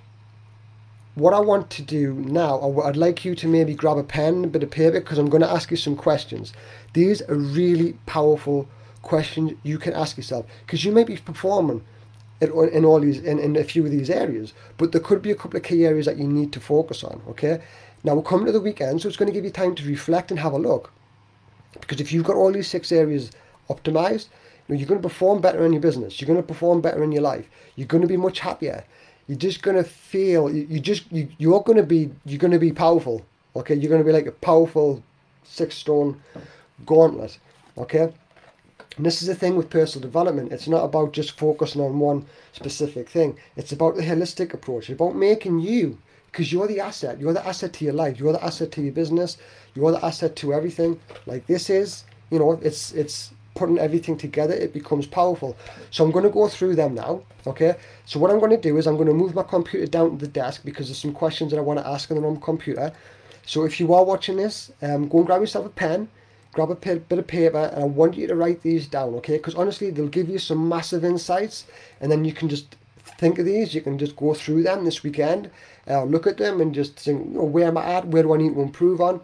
what 1.15 1.33
I 1.33 1.39
want 1.41 1.69
to 1.71 1.81
do 1.81 2.13
now, 2.13 2.81
I'd 2.85 2.95
like 2.95 3.25
you 3.25 3.35
to 3.35 3.47
maybe 3.47 3.73
grab 3.73 3.97
a 3.97 4.03
pen, 4.03 4.45
a 4.45 4.47
bit 4.47 4.63
of 4.63 4.71
paper, 4.71 5.01
because 5.01 5.17
I'm 5.17 5.27
going 5.27 5.41
to 5.41 5.51
ask 5.51 5.69
you 5.69 5.75
some 5.75 5.97
questions. 5.97 6.53
These 6.93 7.21
are 7.23 7.35
really 7.35 7.97
powerful 8.05 8.69
questions 9.01 9.51
you 9.63 9.77
can 9.77 9.91
ask 9.91 10.15
yourself, 10.15 10.45
because 10.65 10.85
you 10.85 10.93
may 10.93 11.03
be 11.03 11.17
performing 11.17 11.83
in 12.39 12.85
all 12.85 13.01
these 13.01 13.19
in, 13.19 13.37
in 13.37 13.57
a 13.57 13.65
few 13.65 13.83
of 13.83 13.91
these 13.91 14.09
areas 14.09 14.53
but 14.77 14.93
there 14.93 15.01
could 15.01 15.21
be 15.21 15.29
a 15.29 15.35
couple 15.35 15.57
of 15.57 15.63
key 15.63 15.85
areas 15.85 16.05
that 16.05 16.17
you 16.17 16.25
need 16.25 16.53
to 16.53 16.59
focus 16.61 17.03
on 17.03 17.21
okay 17.27 17.61
now 18.05 18.15
we're 18.15 18.21
coming 18.21 18.45
to 18.45 18.51
the 18.53 18.61
weekend 18.61 19.01
so 19.01 19.09
it's 19.09 19.17
going 19.17 19.27
to 19.27 19.33
give 19.33 19.43
you 19.43 19.51
time 19.51 19.75
to 19.75 19.85
reflect 19.85 20.31
and 20.31 20.39
have 20.39 20.53
a 20.53 20.57
look 20.57 20.89
because 21.73 21.99
if 22.01 22.11
you've 22.11 22.25
got 22.25 22.35
all 22.35 22.51
these 22.51 22.67
six 22.67 22.91
areas 22.91 23.31
optimized 23.69 24.27
you're 24.67 24.87
going 24.87 25.01
to 25.01 25.07
perform 25.07 25.41
better 25.41 25.65
in 25.65 25.73
your 25.73 25.81
business 25.81 26.19
you're 26.19 26.27
going 26.27 26.41
to 26.41 26.47
perform 26.47 26.79
better 26.81 27.03
in 27.03 27.11
your 27.11 27.21
life 27.21 27.49
you're 27.75 27.87
going 27.87 28.01
to 28.01 28.07
be 28.07 28.17
much 28.17 28.39
happier 28.39 28.83
you're 29.27 29.37
just 29.37 29.61
going 29.61 29.77
to 29.77 29.83
feel 29.83 30.49
you, 30.53 30.65
you 30.69 30.79
just 30.79 31.11
you, 31.11 31.27
you're 31.37 31.61
going 31.63 31.77
to 31.77 31.83
be 31.83 32.11
you're 32.25 32.39
going 32.39 32.53
to 32.53 32.59
be 32.59 32.71
powerful 32.71 33.25
okay 33.55 33.73
you're 33.73 33.89
going 33.89 34.01
to 34.01 34.05
be 34.05 34.13
like 34.13 34.27
a 34.27 34.31
powerful 34.31 35.03
six 35.43 35.75
stone 35.75 36.21
gauntlet 36.85 37.39
okay 37.77 38.13
and 38.99 39.05
this 39.05 39.21
is 39.21 39.29
the 39.29 39.35
thing 39.35 39.55
with 39.55 39.69
personal 39.69 40.05
development. 40.05 40.51
It's 40.51 40.67
not 40.67 40.83
about 40.83 41.13
just 41.13 41.37
focusing 41.37 41.81
on 41.81 41.99
one 41.99 42.25
specific 42.51 43.07
thing. 43.07 43.37
It's 43.55 43.71
about 43.71 43.95
the 43.95 44.01
holistic 44.01 44.53
approach. 44.53 44.89
It's 44.89 45.01
about 45.01 45.15
making 45.15 45.59
you, 45.59 45.97
because 46.31 46.51
you're 46.51 46.67
the 46.67 46.79
asset. 46.79 47.19
You're 47.19 47.33
the 47.33 47.45
asset 47.45 47.73
to 47.73 47.85
your 47.85 47.93
life. 47.93 48.19
You're 48.19 48.33
the 48.33 48.43
asset 48.43 48.71
to 48.73 48.81
your 48.81 48.93
business. 48.93 49.37
You're 49.75 49.91
the 49.91 50.03
asset 50.03 50.35
to 50.37 50.53
everything. 50.53 50.99
Like 51.25 51.45
this 51.47 51.69
is, 51.69 52.03
you 52.31 52.39
know, 52.39 52.59
it's 52.61 52.91
it's 52.93 53.31
putting 53.55 53.77
everything 53.77 54.17
together. 54.17 54.53
It 54.53 54.73
becomes 54.73 55.05
powerful. 55.05 55.57
So 55.91 56.03
I'm 56.03 56.11
going 56.11 56.23
to 56.23 56.29
go 56.29 56.47
through 56.47 56.75
them 56.75 56.95
now. 56.95 57.21
Okay. 57.47 57.75
So 58.05 58.19
what 58.19 58.31
I'm 58.31 58.39
going 58.39 58.51
to 58.51 58.57
do 58.57 58.77
is 58.77 58.87
I'm 58.87 58.95
going 58.95 59.07
to 59.07 59.13
move 59.13 59.35
my 59.35 59.43
computer 59.43 59.87
down 59.87 60.11
to 60.11 60.25
the 60.25 60.31
desk 60.31 60.61
because 60.63 60.87
there's 60.87 60.99
some 60.99 61.13
questions 61.13 61.51
that 61.51 61.57
I 61.57 61.61
want 61.61 61.79
to 61.79 61.87
ask 61.87 62.09
on 62.11 62.21
the 62.21 62.39
computer. 62.39 62.91
So 63.45 63.65
if 63.65 63.79
you 63.79 63.93
are 63.93 64.03
watching 64.03 64.37
this, 64.37 64.71
um, 64.81 65.07
go 65.07 65.19
and 65.19 65.27
grab 65.27 65.41
yourself 65.41 65.65
a 65.65 65.69
pen 65.69 66.07
grab 66.53 66.71
a 66.71 66.75
bit 66.75 67.19
of 67.19 67.27
paper 67.27 67.71
and 67.73 67.83
I 67.83 67.87
want 67.87 68.17
you 68.17 68.27
to 68.27 68.35
write 68.35 68.61
these 68.61 68.87
down, 68.87 69.13
okay? 69.15 69.37
Because 69.37 69.55
honestly, 69.55 69.91
they'll 69.91 70.07
give 70.07 70.29
you 70.29 70.39
some 70.39 70.67
massive 70.67 71.05
insights 71.05 71.65
and 72.01 72.11
then 72.11 72.25
you 72.25 72.33
can 72.33 72.49
just 72.49 72.75
think 73.17 73.39
of 73.39 73.45
these. 73.45 73.73
You 73.73 73.81
can 73.81 73.97
just 73.97 74.15
go 74.15 74.33
through 74.33 74.63
them 74.63 74.85
this 74.85 75.03
weekend, 75.03 75.49
uh, 75.87 76.03
look 76.03 76.27
at 76.27 76.37
them 76.37 76.61
and 76.61 76.73
just 76.73 76.99
think, 76.99 77.25
you 77.25 77.33
know, 77.33 77.43
where 77.43 77.67
am 77.67 77.77
I 77.77 77.85
at? 77.85 78.07
Where 78.07 78.23
do 78.23 78.33
I 78.33 78.37
need 78.37 78.53
to 78.53 78.61
improve 78.61 79.01
on? 79.01 79.21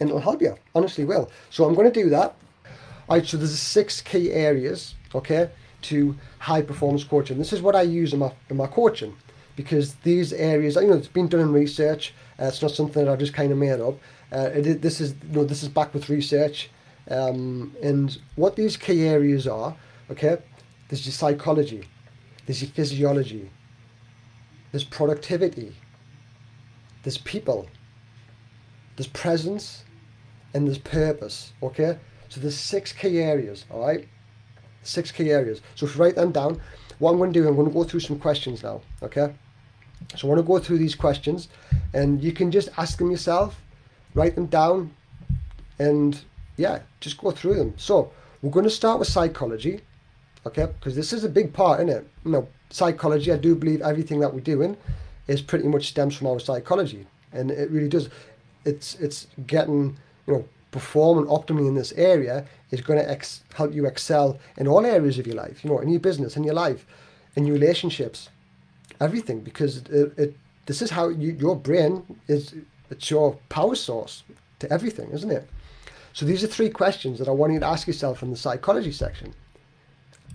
And 0.00 0.08
it'll 0.08 0.20
help 0.20 0.40
you, 0.40 0.56
honestly 0.74 1.04
will. 1.04 1.30
So 1.50 1.64
I'm 1.64 1.74
going 1.74 1.90
to 1.90 2.02
do 2.02 2.10
that. 2.10 2.34
All 3.08 3.16
right, 3.16 3.26
so 3.26 3.36
there's 3.36 3.58
six 3.58 4.00
key 4.00 4.32
areas, 4.32 4.94
okay, 5.14 5.50
to 5.82 6.16
high 6.38 6.62
performance 6.62 7.04
coaching. 7.04 7.38
This 7.38 7.52
is 7.52 7.60
what 7.60 7.76
I 7.76 7.82
use 7.82 8.12
in 8.12 8.20
my, 8.20 8.32
in 8.48 8.56
my 8.56 8.66
coaching 8.66 9.14
because 9.56 9.94
these 9.96 10.32
areas, 10.32 10.76
you 10.76 10.88
know, 10.88 10.94
it's 10.96 11.08
been 11.08 11.28
done 11.28 11.40
in 11.40 11.52
research. 11.52 12.14
Uh, 12.40 12.46
it's 12.46 12.62
not 12.62 12.70
something 12.70 13.04
that 13.04 13.12
I 13.12 13.16
just 13.16 13.34
kind 13.34 13.52
of 13.52 13.58
made 13.58 13.80
up. 13.80 13.98
Uh, 14.32 14.50
it, 14.54 14.80
this 14.80 15.00
is 15.00 15.14
you 15.28 15.36
know 15.36 15.44
this 15.44 15.62
is 15.62 15.68
back 15.68 15.92
with 15.92 16.08
research, 16.08 16.70
um, 17.10 17.74
and 17.82 18.18
what 18.36 18.56
these 18.56 18.76
key 18.76 19.02
areas 19.02 19.46
are. 19.46 19.76
Okay, 20.10 20.38
there's 20.88 21.04
your 21.04 21.12
psychology, 21.12 21.84
there's 22.46 22.62
physiology, 22.62 23.50
there's 24.70 24.84
productivity, 24.84 25.74
there's 27.02 27.18
people, 27.18 27.68
there's 28.96 29.08
presence, 29.08 29.84
and 30.54 30.66
there's 30.66 30.78
purpose. 30.78 31.52
Okay, 31.62 31.98
so 32.28 32.40
there's 32.40 32.58
six 32.58 32.92
key 32.92 33.18
areas. 33.18 33.64
All 33.70 33.86
right, 33.86 34.08
six 34.82 35.10
key 35.12 35.30
areas. 35.30 35.60
So 35.74 35.86
if 35.86 35.96
you 35.96 36.02
write 36.02 36.16
them 36.16 36.32
down, 36.32 36.60
what 36.98 37.12
I'm 37.12 37.18
going 37.18 37.32
to 37.32 37.40
do, 37.40 37.48
I'm 37.48 37.56
going 37.56 37.68
to 37.68 37.74
go 37.74 37.84
through 37.84 38.00
some 38.00 38.18
questions 38.18 38.62
now. 38.62 38.80
Okay. 39.02 39.34
So 40.16 40.26
I 40.26 40.30
want 40.30 40.40
to 40.40 40.46
go 40.46 40.58
through 40.58 40.78
these 40.78 40.96
questions, 40.96 41.48
and 41.94 42.22
you 42.22 42.32
can 42.32 42.50
just 42.50 42.68
ask 42.76 42.98
them 42.98 43.10
yourself 43.10 43.62
write 44.14 44.34
them 44.34 44.46
down, 44.46 44.94
and 45.78 46.20
yeah, 46.56 46.80
just 47.00 47.18
go 47.18 47.30
through 47.30 47.54
them. 47.54 47.74
So 47.76 48.12
we're 48.40 48.50
going 48.50 48.64
to 48.64 48.70
start 48.70 48.98
with 48.98 49.08
psychology, 49.08 49.80
okay? 50.46 50.66
Because 50.66 50.96
this 50.96 51.12
is 51.12 51.24
a 51.24 51.28
big 51.28 51.52
part, 51.52 51.80
isn't 51.80 51.90
it? 51.90 52.08
You 52.24 52.32
know, 52.32 52.48
psychology. 52.70 53.32
I 53.32 53.36
do 53.36 53.54
believe 53.54 53.82
everything 53.82 54.20
that 54.20 54.32
we're 54.32 54.40
doing 54.40 54.76
is 55.28 55.42
pretty 55.42 55.68
much 55.68 55.88
stems 55.88 56.16
from 56.16 56.26
our 56.26 56.40
psychology, 56.40 57.06
and 57.32 57.50
it 57.50 57.70
really 57.70 57.88
does. 57.88 58.08
It's 58.64 58.94
it's 58.96 59.26
getting 59.46 59.96
you 60.26 60.34
know 60.34 60.44
performing 60.70 61.26
optimally 61.26 61.68
in 61.68 61.74
this 61.74 61.92
area 61.92 62.46
is 62.70 62.80
going 62.80 62.98
to 62.98 63.08
ex- 63.08 63.42
help 63.54 63.74
you 63.74 63.86
excel 63.86 64.38
in 64.56 64.66
all 64.66 64.86
areas 64.86 65.18
of 65.18 65.26
your 65.26 65.36
life. 65.36 65.62
You 65.62 65.70
know, 65.70 65.78
in 65.78 65.90
your 65.90 66.00
business, 66.00 66.36
in 66.36 66.44
your 66.44 66.54
life, 66.54 66.86
in 67.36 67.46
your 67.46 67.54
relationships, 67.54 68.30
everything. 69.00 69.40
Because 69.40 69.78
it, 69.78 70.18
it 70.18 70.36
this 70.66 70.82
is 70.82 70.90
how 70.90 71.08
you, 71.08 71.32
your 71.32 71.56
brain 71.56 72.04
is 72.28 72.54
it's 72.90 73.10
your 73.10 73.38
power 73.48 73.74
source 73.74 74.22
to 74.58 74.70
everything, 74.72 75.10
isn't 75.12 75.30
it? 75.30 75.48
So 76.12 76.26
these 76.26 76.44
are 76.44 76.46
three 76.46 76.68
questions 76.68 77.18
that 77.18 77.28
I 77.28 77.30
want 77.30 77.52
you 77.52 77.60
to 77.60 77.66
ask 77.66 77.86
yourself 77.86 78.22
in 78.22 78.30
the 78.30 78.36
psychology 78.36 78.92
section. 78.92 79.34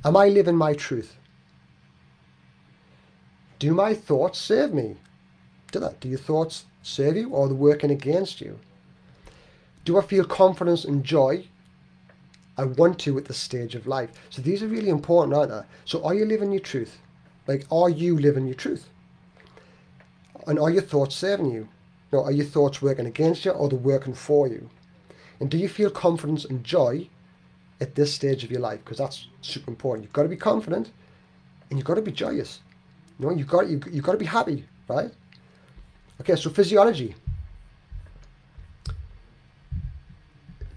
Am 0.06 0.16
I 0.16 0.28
living 0.28 0.56
my 0.56 0.74
truth? 0.74 1.18
Do 3.60 3.74
my 3.74 3.94
thoughts 3.94 4.40
serve 4.40 4.74
me? 4.74 4.98
Do 5.72 5.80
that. 5.80 6.00
Do 6.00 6.08
your 6.08 6.20
thoughts 6.20 6.66
serve 6.84 7.18
you 7.18 7.30
or 7.30 7.46
are 7.46 7.50
they 7.50 7.56
working 7.56 7.92
against 7.92 8.40
you? 8.40 8.60
Do 9.84 9.98
I 9.98 10.02
feel 10.02 10.26
confidence 10.26 10.86
and 10.86 11.04
joy? 11.04 11.48
I 12.58 12.66
want 12.66 13.00
to 13.00 13.18
at 13.18 13.26
this 13.26 13.38
stage 13.38 13.76
of 13.76 13.88
life. 13.88 14.10
So 14.30 14.42
these 14.42 14.64
are 14.64 14.68
really 14.68 14.90
important, 14.90 15.36
aren't 15.36 15.52
they? 15.52 15.62
So 15.86 16.04
are 16.04 16.14
you 16.14 16.26
living 16.26 16.52
your 16.52 16.62
truth? 16.62 16.98
Like, 17.48 17.66
are 17.72 17.90
you 17.90 18.18
living 18.18 18.46
your 18.46 18.56
truth? 18.56 18.90
And 20.46 20.60
are 20.60 20.70
your 20.70 20.82
thoughts 20.82 21.16
serving 21.16 21.52
you? 21.52 21.70
Now, 22.12 22.24
are 22.24 22.32
your 22.32 22.46
thoughts 22.46 22.82
working 22.82 23.06
against 23.06 23.46
you 23.46 23.52
or 23.52 23.70
they're 23.70 23.78
working 23.78 24.14
for 24.14 24.48
you? 24.48 24.70
And 25.40 25.50
do 25.50 25.58
you 25.58 25.70
feel 25.70 25.90
confidence 25.90 26.46
and 26.46 26.64
joy 26.64 27.10
at 27.80 27.96
this 27.96 28.14
stage 28.14 28.44
of 28.44 28.52
your 28.52 28.62
life? 28.62 28.80
Because 28.84 28.98
that's 28.98 29.28
super 29.42 29.72
important. 29.72 30.04
You've 30.04 30.14
got 30.14 30.24
to 30.24 30.30
be 30.30 30.38
confident 30.38 30.92
and 31.70 31.78
you've 31.78 31.86
got 31.86 31.96
to 31.96 32.02
be 32.02 32.12
joyous. 32.12 32.62
You 33.20 33.26
know, 33.26 33.34
you've 33.34 33.48
got, 33.48 33.68
you've, 33.68 33.84
you've 33.92 34.04
got 34.04 34.14
to 34.14 34.18
be 34.18 34.26
happy, 34.26 34.66
right? 34.88 35.12
Okay, 36.22 36.36
so 36.36 36.50
physiology. 36.50 37.16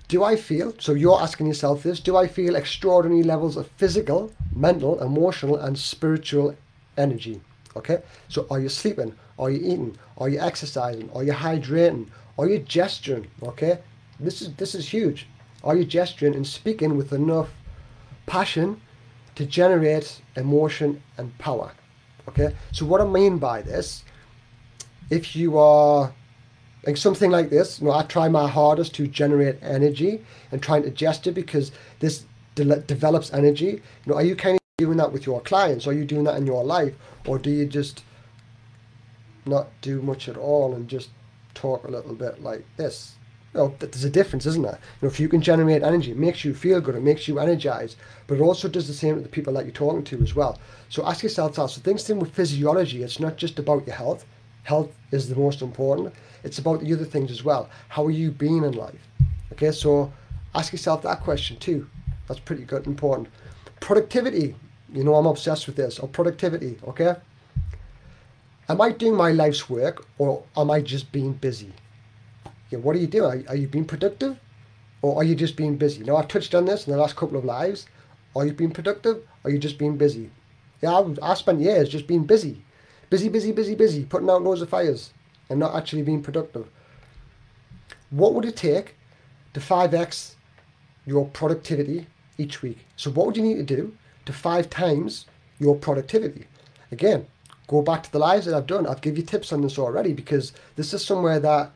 Do 0.08 0.24
I 0.24 0.34
feel, 0.34 0.74
so 0.78 0.92
you're 0.92 1.20
asking 1.20 1.46
yourself 1.46 1.84
this, 1.84 2.00
do 2.00 2.16
I 2.16 2.26
feel 2.26 2.56
extraordinary 2.56 3.22
levels 3.22 3.56
of 3.56 3.68
physical, 3.76 4.32
mental, 4.52 5.00
emotional, 5.00 5.56
and 5.56 5.78
spiritual 5.78 6.56
energy? 6.96 7.40
Okay, 7.76 8.02
so 8.28 8.46
are 8.50 8.58
you 8.58 8.68
sleeping? 8.68 9.14
Are 9.38 9.50
you 9.50 9.58
eating? 9.58 9.96
Are 10.18 10.28
you 10.28 10.40
exercising? 10.40 11.08
Are 11.14 11.22
you 11.22 11.32
hydrating? 11.32 12.08
Are 12.36 12.48
you 12.48 12.58
gesturing? 12.58 13.30
Okay, 13.42 13.78
this 14.18 14.42
is 14.42 14.52
this 14.54 14.74
is 14.74 14.88
huge. 14.88 15.28
Are 15.62 15.76
you 15.76 15.84
gesturing 15.84 16.34
and 16.34 16.46
speaking 16.46 16.96
with 16.96 17.12
enough 17.12 17.50
passion 18.26 18.80
to 19.34 19.44
generate 19.44 20.20
emotion 20.36 21.02
and 21.18 21.36
power? 21.38 21.72
Okay, 22.28 22.54
so 22.72 22.86
what 22.86 23.00
I 23.00 23.06
mean 23.06 23.38
by 23.38 23.62
this, 23.62 24.04
if 25.10 25.34
you 25.34 25.58
are 25.58 26.12
like 26.86 26.96
something 26.96 27.30
like 27.30 27.50
this, 27.50 27.80
you 27.80 27.86
know, 27.86 27.92
I 27.92 28.04
try 28.04 28.28
my 28.28 28.48
hardest 28.48 28.94
to 28.94 29.06
generate 29.06 29.58
energy 29.62 30.24
and 30.50 30.62
trying 30.62 30.82
to 30.84 30.90
gesture 30.90 31.32
because 31.32 31.72
this 31.98 32.24
de- 32.54 32.80
develops 32.80 33.32
energy. 33.32 33.66
You 33.66 33.82
know, 34.06 34.14
are 34.14 34.22
you 34.22 34.36
kind 34.36 34.54
of 34.54 34.60
doing 34.78 34.96
that 34.96 35.12
with 35.12 35.26
your 35.26 35.40
clients? 35.42 35.86
Are 35.86 35.92
you 35.92 36.04
doing 36.04 36.24
that 36.24 36.36
in 36.36 36.46
your 36.46 36.64
life? 36.64 36.94
Or 37.26 37.38
do 37.38 37.50
you 37.50 37.66
just 37.66 38.02
not 39.44 39.68
do 39.82 40.00
much 40.00 40.28
at 40.28 40.36
all 40.36 40.74
and 40.74 40.88
just 40.88 41.10
talk 41.52 41.84
a 41.84 41.90
little 41.90 42.14
bit 42.14 42.42
like 42.42 42.64
this? 42.76 43.16
You 43.54 43.60
know, 43.60 43.74
there's 43.78 44.04
a 44.04 44.10
difference, 44.10 44.46
isn't 44.46 44.62
there? 44.62 44.78
You 45.00 45.06
know, 45.06 45.12
if 45.12 45.18
you 45.18 45.28
can 45.28 45.40
generate 45.40 45.82
energy, 45.82 46.12
it 46.12 46.16
makes 46.16 46.44
you 46.44 46.54
feel 46.54 46.80
good, 46.80 46.94
it 46.94 47.02
makes 47.02 47.26
you 47.26 47.40
energized, 47.40 47.96
but 48.28 48.38
it 48.38 48.40
also 48.40 48.68
does 48.68 48.86
the 48.86 48.94
same 48.94 49.16
to 49.16 49.20
the 49.20 49.28
people 49.28 49.52
that 49.54 49.64
you're 49.64 49.72
talking 49.72 50.04
to 50.04 50.22
as 50.22 50.36
well. 50.36 50.58
So 50.88 51.04
ask 51.04 51.22
yourself 51.22 51.56
that. 51.56 51.70
So 51.70 51.80
things 51.80 52.04
to 52.04 52.14
with 52.14 52.32
physiology, 52.32 53.02
it's 53.02 53.18
not 53.18 53.36
just 53.36 53.58
about 53.58 53.86
your 53.86 53.96
health. 53.96 54.24
Health 54.62 54.94
is 55.10 55.28
the 55.28 55.34
most 55.34 55.62
important. 55.62 56.14
It's 56.44 56.58
about 56.58 56.80
the 56.80 56.92
other 56.92 57.04
things 57.04 57.30
as 57.30 57.42
well. 57.42 57.68
How 57.88 58.06
are 58.06 58.10
you 58.12 58.30
being 58.30 58.62
in 58.62 58.72
life? 58.72 59.08
Okay, 59.52 59.72
so 59.72 60.12
ask 60.54 60.72
yourself 60.72 61.02
that 61.02 61.20
question 61.20 61.56
too. 61.56 61.88
That's 62.28 62.40
pretty 62.40 62.62
good, 62.62 62.86
important. 62.86 63.28
Productivity. 63.80 64.54
You 64.92 65.04
know, 65.04 65.16
I'm 65.16 65.26
obsessed 65.26 65.66
with 65.66 65.76
this. 65.76 65.98
Or 65.98 66.08
productivity. 66.08 66.78
Okay. 66.86 67.16
Am 68.68 68.80
I 68.80 68.92
doing 68.92 69.16
my 69.16 69.32
life's 69.32 69.68
work, 69.68 70.06
or 70.18 70.44
am 70.56 70.70
I 70.70 70.80
just 70.80 71.10
being 71.10 71.32
busy? 71.32 71.72
Yeah, 72.70 72.78
what 72.78 72.96
are 72.96 73.00
you 73.00 73.06
doing? 73.06 73.46
Are, 73.46 73.50
are 73.50 73.56
you 73.56 73.68
being 73.68 73.84
productive, 73.84 74.38
or 75.02 75.16
are 75.16 75.24
you 75.24 75.34
just 75.34 75.56
being 75.56 75.76
busy? 75.76 76.04
Now, 76.04 76.16
I've 76.16 76.28
touched 76.28 76.54
on 76.54 76.64
this 76.64 76.86
in 76.86 76.92
the 76.92 76.98
last 76.98 77.16
couple 77.16 77.36
of 77.36 77.44
lives. 77.44 77.86
Are 78.34 78.46
you 78.46 78.52
being 78.52 78.70
productive? 78.70 79.16
Or 79.16 79.48
are 79.48 79.50
you 79.50 79.58
just 79.58 79.78
being 79.78 79.96
busy? 79.96 80.30
Yeah, 80.80 80.92
I, 80.92 81.30
I 81.30 81.34
spent 81.34 81.60
years 81.60 81.88
just 81.88 82.06
being 82.06 82.24
busy, 82.24 82.62
busy, 83.10 83.28
busy, 83.28 83.52
busy, 83.52 83.74
busy, 83.74 84.04
putting 84.04 84.30
out 84.30 84.42
loads 84.42 84.62
of 84.62 84.68
fires, 84.68 85.12
and 85.48 85.58
not 85.58 85.74
actually 85.74 86.02
being 86.02 86.22
productive. 86.22 86.68
What 88.10 88.34
would 88.34 88.44
it 88.44 88.56
take 88.56 88.94
to 89.54 89.60
5x 89.60 90.34
your 91.06 91.26
productivity 91.26 92.06
each 92.38 92.62
week? 92.62 92.78
So, 92.96 93.10
what 93.10 93.26
would 93.26 93.36
you 93.36 93.42
need 93.42 93.56
to 93.56 93.76
do 93.76 93.96
to 94.26 94.32
five 94.32 94.70
times 94.70 95.26
your 95.58 95.76
productivity? 95.76 96.46
Again, 96.92 97.26
go 97.66 97.82
back 97.82 98.02
to 98.04 98.12
the 98.12 98.18
lives 98.18 98.46
that 98.46 98.54
I've 98.54 98.66
done. 98.66 98.86
I've 98.86 99.00
given 99.00 99.20
you 99.20 99.26
tips 99.26 99.52
on 99.52 99.60
this 99.60 99.78
already 99.78 100.12
because 100.12 100.52
this 100.76 100.94
is 100.94 101.04
somewhere 101.04 101.40
that 101.40 101.72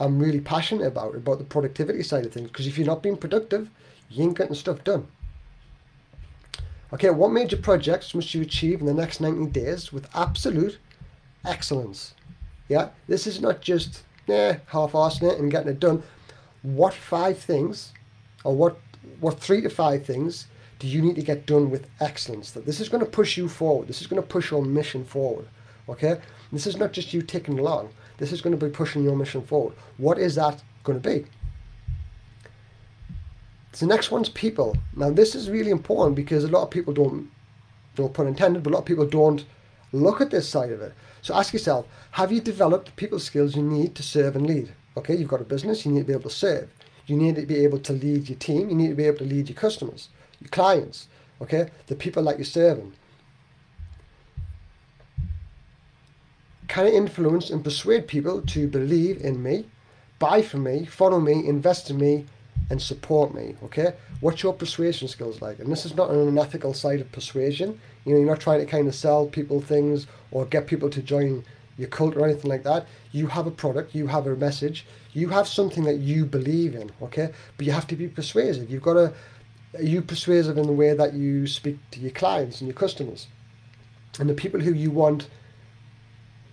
I'm 0.00 0.18
really 0.18 0.40
passionate 0.40 0.86
about, 0.86 1.14
about 1.14 1.38
the 1.38 1.44
productivity 1.44 2.02
side 2.02 2.24
of 2.24 2.32
things. 2.32 2.48
Because 2.48 2.66
if 2.66 2.78
you're 2.78 2.86
not 2.86 3.02
being 3.02 3.16
productive, 3.16 3.70
you 4.10 4.24
ain't 4.24 4.38
getting 4.38 4.54
stuff 4.54 4.84
done. 4.84 5.06
Okay, 6.92 7.10
what 7.10 7.32
major 7.32 7.56
projects 7.56 8.14
must 8.14 8.32
you 8.34 8.40
achieve 8.40 8.80
in 8.80 8.86
the 8.86 8.94
next 8.94 9.20
90 9.20 9.50
days 9.50 9.92
with 9.92 10.08
absolute 10.14 10.78
excellence? 11.44 12.14
Yeah, 12.68 12.90
this 13.06 13.26
is 13.26 13.40
not 13.40 13.60
just 13.60 14.02
eh, 14.28 14.56
half-assing 14.66 15.32
it 15.32 15.38
and 15.38 15.50
getting 15.50 15.68
it 15.68 15.80
done. 15.80 16.02
What 16.62 16.94
five 16.94 17.38
things, 17.38 17.92
or 18.44 18.54
what 18.54 18.78
what 19.20 19.40
three 19.40 19.60
to 19.60 19.70
five 19.70 20.04
things 20.04 20.46
do 20.78 20.86
you 20.86 21.02
need 21.02 21.16
to 21.16 21.22
get 21.22 21.46
done 21.46 21.70
with 21.70 21.88
excellence? 22.00 22.50
That 22.52 22.66
this 22.66 22.80
is 22.80 22.88
going 22.88 23.04
to 23.04 23.10
push 23.10 23.36
you 23.36 23.48
forward. 23.48 23.88
This 23.88 24.00
is 24.00 24.06
going 24.06 24.22
to 24.22 24.28
push 24.28 24.50
your 24.50 24.64
mission 24.64 25.04
forward. 25.04 25.46
Okay, 25.88 26.20
this 26.52 26.66
is 26.66 26.76
not 26.76 26.92
just 26.92 27.12
you 27.12 27.22
ticking 27.22 27.58
along. 27.58 27.90
This 28.18 28.32
is 28.32 28.40
going 28.40 28.56
to 28.58 28.66
be 28.66 28.70
pushing 28.70 29.02
your 29.02 29.16
mission 29.16 29.42
forward. 29.42 29.74
What 29.96 30.18
is 30.18 30.34
that 30.34 30.62
going 30.84 31.00
to 31.00 31.08
be? 31.08 31.24
The 33.78 33.86
next 33.86 34.10
one's 34.10 34.28
people. 34.28 34.76
Now 34.96 35.10
this 35.10 35.36
is 35.36 35.48
really 35.48 35.70
important 35.70 36.16
because 36.16 36.42
a 36.42 36.48
lot 36.48 36.64
of 36.64 36.70
people 36.70 36.92
don't, 36.92 37.30
no 37.96 38.08
pun 38.08 38.26
intended, 38.26 38.64
but 38.64 38.70
a 38.70 38.74
lot 38.74 38.80
of 38.80 38.86
people 38.86 39.06
don't 39.06 39.44
look 39.92 40.20
at 40.20 40.30
this 40.30 40.48
side 40.48 40.72
of 40.72 40.82
it. 40.82 40.92
So 41.22 41.34
ask 41.34 41.52
yourself, 41.52 41.86
have 42.12 42.32
you 42.32 42.40
developed 42.40 42.86
the 42.86 42.92
people 42.92 43.20
skills 43.20 43.54
you 43.54 43.62
need 43.62 43.94
to 43.94 44.02
serve 44.02 44.34
and 44.34 44.46
lead? 44.46 44.72
Okay, 44.96 45.14
you've 45.14 45.28
got 45.28 45.40
a 45.40 45.44
business, 45.44 45.86
you 45.86 45.92
need 45.92 46.00
to 46.00 46.06
be 46.06 46.12
able 46.12 46.28
to 46.28 46.36
serve. 46.36 46.68
You 47.06 47.16
need 47.16 47.36
to 47.36 47.46
be 47.46 47.58
able 47.58 47.78
to 47.78 47.92
lead 47.92 48.28
your 48.28 48.38
team, 48.38 48.68
you 48.68 48.74
need 48.74 48.88
to 48.88 48.94
be 48.94 49.04
able 49.04 49.18
to 49.18 49.24
lead 49.24 49.48
your 49.48 49.56
customers, 49.56 50.08
your 50.40 50.48
clients, 50.50 51.06
okay, 51.40 51.70
the 51.86 51.94
people 51.94 52.24
that 52.24 52.36
you're 52.36 52.44
serving. 52.44 52.92
Can 56.68 56.86
I 56.86 56.90
influence 56.90 57.50
and 57.50 57.64
persuade 57.64 58.06
people 58.06 58.42
to 58.42 58.68
believe 58.68 59.20
in 59.22 59.42
me, 59.42 59.66
buy 60.18 60.42
from 60.42 60.64
me, 60.64 60.84
follow 60.84 61.18
me, 61.18 61.46
invest 61.46 61.90
in 61.90 61.98
me, 61.98 62.26
and 62.70 62.80
support 62.80 63.34
me. 63.34 63.56
Okay, 63.64 63.94
what's 64.20 64.42
your 64.42 64.52
persuasion 64.52 65.08
skills 65.08 65.40
like? 65.40 65.58
And 65.58 65.72
this 65.72 65.86
is 65.86 65.96
not 65.96 66.10
an 66.10 66.28
unethical 66.28 66.74
side 66.74 67.00
of 67.00 67.10
persuasion. 67.12 67.80
You 68.04 68.12
know, 68.12 68.20
you're 68.20 68.28
not 68.28 68.40
trying 68.40 68.60
to 68.60 68.66
kind 68.66 68.86
of 68.88 68.94
sell 68.94 69.26
people 69.26 69.60
things 69.60 70.06
or 70.30 70.44
get 70.44 70.66
people 70.66 70.90
to 70.90 71.02
join 71.02 71.44
your 71.78 71.88
cult 71.88 72.16
or 72.16 72.24
anything 72.24 72.50
like 72.50 72.64
that. 72.64 72.86
You 73.12 73.28
have 73.28 73.46
a 73.46 73.50
product, 73.50 73.94
you 73.94 74.06
have 74.08 74.26
a 74.26 74.36
message, 74.36 74.84
you 75.12 75.28
have 75.28 75.48
something 75.48 75.84
that 75.84 75.98
you 75.98 76.26
believe 76.26 76.74
in. 76.74 76.90
Okay, 77.02 77.32
but 77.56 77.66
you 77.66 77.72
have 77.72 77.86
to 77.86 77.96
be 77.96 78.08
persuasive. 78.08 78.70
You've 78.70 78.82
got 78.82 78.94
to. 78.94 79.12
Are 79.74 79.82
you 79.82 80.00
persuasive 80.00 80.56
in 80.56 80.66
the 80.66 80.72
way 80.72 80.94
that 80.94 81.12
you 81.12 81.46
speak 81.46 81.78
to 81.90 82.00
your 82.00 82.10
clients 82.10 82.60
and 82.60 82.68
your 82.68 82.74
customers, 82.74 83.26
and 84.18 84.28
the 84.28 84.34
people 84.34 84.60
who 84.60 84.72
you 84.72 84.90
want 84.90 85.28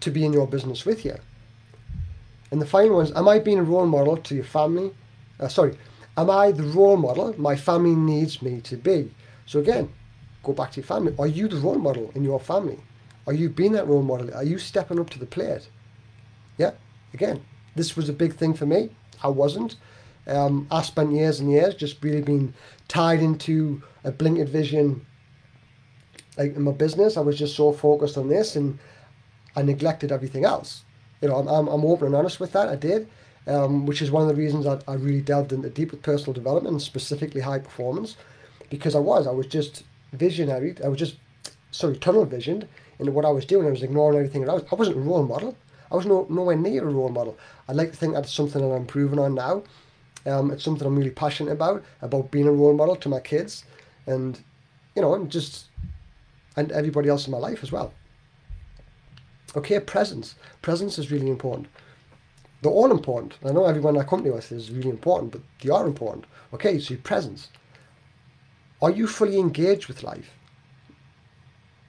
to 0.06 0.12
be 0.12 0.26
in 0.26 0.34
your 0.34 0.48
business 0.48 0.86
with 0.86 1.06
you? 1.06 1.16
And 2.52 2.62
the 2.62 2.66
final 2.66 2.96
one 2.96 3.06
is: 3.06 3.12
Am 3.12 3.28
I 3.28 3.40
being 3.40 3.60
a 3.60 3.64
role 3.64 3.86
model 3.86 4.18
to 4.18 4.36
your 4.36 4.46
family? 4.46 4.92
Uh, 5.40 5.50
sorry, 5.50 5.78
Am 6.18 6.30
I 6.30 6.52
the 6.52 6.64
role 6.64 6.96
model 6.96 7.36
my 7.38 7.56
family 7.56 7.94
needs 7.94 8.42
me 8.42 8.62
to 8.62 8.78
be? 8.78 9.12
So 9.46 9.60
again, 9.60 9.92
go 10.44 10.54
back 10.54 10.72
to 10.72 10.80
your 10.80 10.88
family. 10.88 11.14
Are 11.20 11.28
you 11.28 11.48
the 11.48 11.58
role 11.58 11.78
model 11.78 12.12
in 12.16 12.24
your 12.24 12.40
family? 12.40 12.80
Are 13.28 13.34
you 13.34 13.50
being 13.50 13.74
that 13.74 13.88
role 13.88 14.02
model? 14.02 14.34
Are 14.34 14.44
you 14.44 14.58
stepping 14.58 15.00
up 15.00 15.10
to 15.12 15.20
the 15.20 15.26
plate? 15.26 15.68
Yeah, 16.58 16.72
again, 17.14 17.44
this 17.76 17.98
was 17.98 18.08
a 18.08 18.14
big 18.14 18.36
thing 18.36 18.54
for 18.54 18.66
me. 18.66 18.92
I 19.24 19.28
wasn't. 19.28 19.76
Um, 20.28 20.68
I 20.72 20.82
spent 20.84 21.12
years 21.12 21.40
and 21.40 21.52
years 21.52 21.76
just 21.76 22.02
really 22.02 22.22
being 22.22 22.54
tied 22.88 23.20
into 23.20 23.84
a 24.04 24.12
blinkered 24.12 24.50
vision 24.50 25.06
like 26.38 26.56
in 26.56 26.62
my 26.62 26.72
business. 26.72 27.18
I 27.18 27.22
was 27.22 27.38
just 27.38 27.56
so 27.56 27.74
focused 27.74 28.18
on 28.18 28.30
this 28.30 28.56
and 28.56 28.80
I 29.56 29.62
neglected 29.62 30.12
everything 30.12 30.46
else. 30.46 30.84
You 31.22 31.30
know, 31.30 31.38
I'm, 31.38 31.48
I'm, 31.48 31.68
I'm 31.68 31.86
open 31.86 32.08
and 32.08 32.16
honest 32.16 32.40
with 32.40 32.52
that. 32.54 32.70
I 32.70 32.76
did 32.76 33.08
um, 33.48 33.86
which 33.86 34.02
is 34.02 34.12
one 34.12 34.24
of 34.24 34.30
the 34.30 34.42
reasons 34.42 34.66
I, 34.66 34.80
I 34.88 34.96
really 34.96 35.22
delved 35.22 35.54
into 35.54 35.70
deep 35.70 35.92
with 35.92 36.02
personal 36.02 36.34
development 36.34 36.82
specifically 36.82 37.42
high 37.42 37.60
performance, 37.60 38.16
because 38.70 38.96
I 38.96 39.00
was 39.00 39.28
I 39.28 39.32
was 39.32 39.48
just 39.48 39.84
visionary. 40.14 40.76
I 40.84 40.88
was 40.88 41.00
just 41.00 41.18
sorry 41.72 41.98
tunnel 41.98 42.26
visioned 42.26 42.68
into 43.00 43.12
what 43.12 43.26
I 43.26 43.30
was 43.30 43.46
doing. 43.46 43.68
I 43.68 43.72
was 43.72 43.84
ignoring 43.84 44.18
everything 44.18 44.44
around. 44.44 44.66
I 44.72 44.76
wasn't 44.76 44.98
a 44.98 45.02
role 45.02 45.24
model. 45.24 45.56
I 45.92 45.96
was 45.96 46.06
no, 46.06 46.26
nowhere 46.30 46.56
near 46.56 46.88
a 46.88 46.92
role 46.92 47.10
model. 47.10 47.38
I'd 47.68 47.76
like 47.76 47.92
to 47.92 47.98
think 47.98 48.14
that's 48.14 48.34
something 48.34 48.62
that 48.62 48.68
I'm 48.68 48.82
improving 48.82 49.20
on 49.20 49.36
now. 49.36 49.64
Um, 50.26 50.50
it's 50.50 50.64
something 50.64 50.88
I'm 50.88 50.96
really 50.96 51.12
passionate 51.12 51.52
about, 51.52 51.84
about 52.02 52.32
being 52.32 52.48
a 52.48 52.52
role 52.52 52.74
model 52.74 52.96
to 52.96 53.10
my 53.10 53.20
kids 53.20 53.64
and, 54.08 54.40
you 54.96 55.04
know, 55.04 55.14
and 55.14 55.30
just, 55.30 55.66
and 56.56 56.72
everybody 56.72 57.10
else 57.10 57.28
in 57.28 57.32
my 57.32 57.38
life 57.38 57.62
as 57.62 57.72
well. 57.72 57.94
Okay, 59.56 59.80
presence. 59.80 60.36
Presence 60.62 60.98
is 61.00 61.12
really 61.12 61.30
important. 61.30 61.68
They're 62.62 62.72
all 62.72 62.92
important. 62.92 63.38
I 63.46 63.52
know 63.52 63.66
everyone 63.66 63.98
I 63.98 64.04
company 64.04 64.32
with 64.32 64.52
is 64.52 64.72
really 64.72 64.90
important, 64.90 65.32
but 65.32 65.42
they 65.62 65.70
are 65.70 65.86
important. 65.86 66.26
Okay, 66.54 66.80
so 66.80 66.94
your 66.94 67.04
presence. 67.04 67.50
Are 68.82 68.90
you 68.92 69.08
fully 69.08 69.40
engaged 69.40 69.88
with 69.88 70.04
life? 70.04 70.32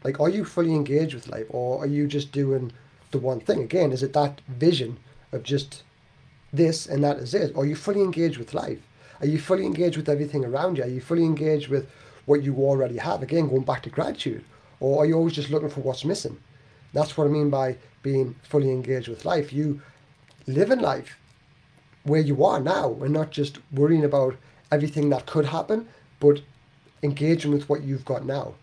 Like, 0.04 0.20
are 0.20 0.28
you 0.28 0.44
fully 0.44 0.74
engaged 0.74 1.14
with 1.14 1.28
life, 1.28 1.46
or 1.48 1.82
are 1.82 1.86
you 1.86 2.06
just 2.06 2.30
doing 2.30 2.72
the 3.10 3.18
one 3.18 3.40
thing? 3.40 3.62
Again, 3.62 3.90
is 3.90 4.02
it 4.02 4.12
that 4.12 4.40
vision 4.46 4.98
of 5.32 5.42
just 5.42 5.82
this 6.52 6.86
and 6.86 7.02
that 7.02 7.18
is 7.18 7.34
it? 7.34 7.56
Are 7.56 7.66
you 7.66 7.74
fully 7.74 8.02
engaged 8.02 8.38
with 8.38 8.54
life? 8.54 8.78
Are 9.20 9.26
you 9.26 9.38
fully 9.38 9.66
engaged 9.66 9.96
with 9.96 10.08
everything 10.08 10.44
around 10.44 10.78
you? 10.78 10.84
Are 10.84 10.88
you 10.88 11.00
fully 11.00 11.24
engaged 11.24 11.68
with 11.68 11.88
what 12.26 12.42
you 12.42 12.54
already 12.56 12.98
have? 12.98 13.22
Again, 13.22 13.48
going 13.48 13.64
back 13.64 13.82
to 13.84 13.90
gratitude. 13.90 14.44
Or 14.78 15.02
are 15.02 15.06
you 15.06 15.14
always 15.14 15.34
just 15.34 15.50
looking 15.50 15.70
for 15.70 15.80
what's 15.80 16.04
missing? 16.04 16.36
That's 16.96 17.14
what 17.14 17.26
I 17.26 17.30
mean 17.30 17.50
by 17.50 17.76
being 18.02 18.34
fully 18.42 18.70
engaged 18.70 19.08
with 19.08 19.26
life. 19.26 19.52
You 19.52 19.82
live 20.46 20.70
in 20.70 20.78
life 20.78 21.18
where 22.04 22.22
you 22.22 22.42
are 22.42 22.58
now 22.58 22.96
and 23.02 23.12
not 23.12 23.30
just 23.30 23.58
worrying 23.70 24.02
about 24.02 24.34
everything 24.72 25.10
that 25.10 25.26
could 25.26 25.44
happen, 25.44 25.86
but 26.20 26.40
engaging 27.02 27.52
with 27.52 27.68
what 27.68 27.82
you've 27.82 28.06
got 28.06 28.24
now. 28.24 28.54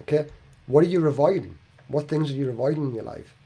Okay? 0.00 0.26
What 0.66 0.82
are 0.82 0.88
you 0.88 1.06
avoiding? 1.06 1.58
What 1.86 2.08
things 2.08 2.32
are 2.32 2.34
you 2.34 2.50
avoiding 2.50 2.86
in 2.86 2.94
your 2.94 3.04
life? 3.04 3.36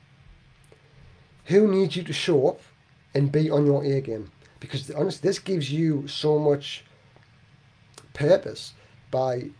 Who 1.44 1.68
needs 1.68 1.94
you 1.94 2.02
to 2.04 2.14
show 2.14 2.48
up 2.48 2.62
and 3.14 3.30
be 3.30 3.50
on 3.50 3.66
your 3.66 3.84
A 3.84 4.00
game? 4.00 4.30
Because 4.58 4.90
honestly, 4.92 5.28
this 5.28 5.38
gives 5.38 5.70
you 5.70 6.08
so 6.08 6.38
much 6.38 6.82
purpose 8.14 8.72
by 9.10 9.50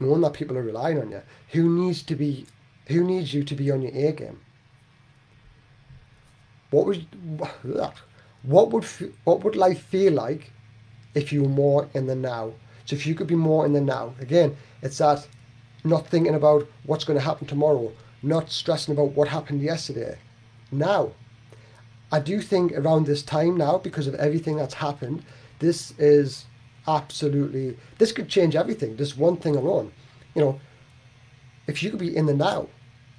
knowing 0.00 0.22
that 0.22 0.32
people 0.32 0.58
are 0.58 0.64
relying 0.64 0.98
on 0.98 1.12
you. 1.12 1.22
Who 1.50 1.68
needs 1.68 2.02
to 2.02 2.16
be 2.16 2.46
who 2.90 3.04
needs 3.04 3.32
you 3.34 3.44
to 3.44 3.54
be 3.54 3.70
on 3.70 3.82
your 3.82 3.92
A 3.94 4.12
game? 4.12 4.40
What 6.70 6.86
would 6.86 7.06
what 8.42 8.70
would 8.72 8.84
what 9.24 9.44
would 9.44 9.56
life 9.56 9.82
feel 9.82 10.12
like 10.12 10.52
if 11.14 11.32
you 11.32 11.42
were 11.42 11.48
more 11.48 11.88
in 11.94 12.06
the 12.06 12.14
now? 12.14 12.52
So 12.84 12.96
if 12.96 13.06
you 13.06 13.14
could 13.14 13.26
be 13.26 13.36
more 13.36 13.66
in 13.66 13.72
the 13.72 13.80
now, 13.80 14.14
again, 14.20 14.56
it's 14.82 14.98
that 14.98 15.26
not 15.84 16.06
thinking 16.06 16.34
about 16.34 16.68
what's 16.84 17.04
going 17.04 17.18
to 17.18 17.24
happen 17.24 17.46
tomorrow, 17.46 17.92
not 18.22 18.50
stressing 18.50 18.94
about 18.94 19.12
what 19.12 19.28
happened 19.28 19.62
yesterday. 19.62 20.18
Now, 20.70 21.12
I 22.12 22.20
do 22.20 22.40
think 22.40 22.72
around 22.72 23.06
this 23.06 23.22
time 23.22 23.56
now, 23.56 23.78
because 23.78 24.06
of 24.06 24.14
everything 24.16 24.56
that's 24.56 24.74
happened, 24.74 25.24
this 25.58 25.92
is 25.98 26.46
absolutely 26.86 27.76
this 27.98 28.12
could 28.12 28.28
change 28.28 28.56
everything. 28.56 28.96
This 28.96 29.16
one 29.16 29.36
thing 29.36 29.56
alone, 29.56 29.92
you 30.34 30.42
know, 30.42 30.60
if 31.66 31.82
you 31.82 31.90
could 31.90 32.00
be 32.00 32.16
in 32.16 32.26
the 32.26 32.34
now, 32.34 32.68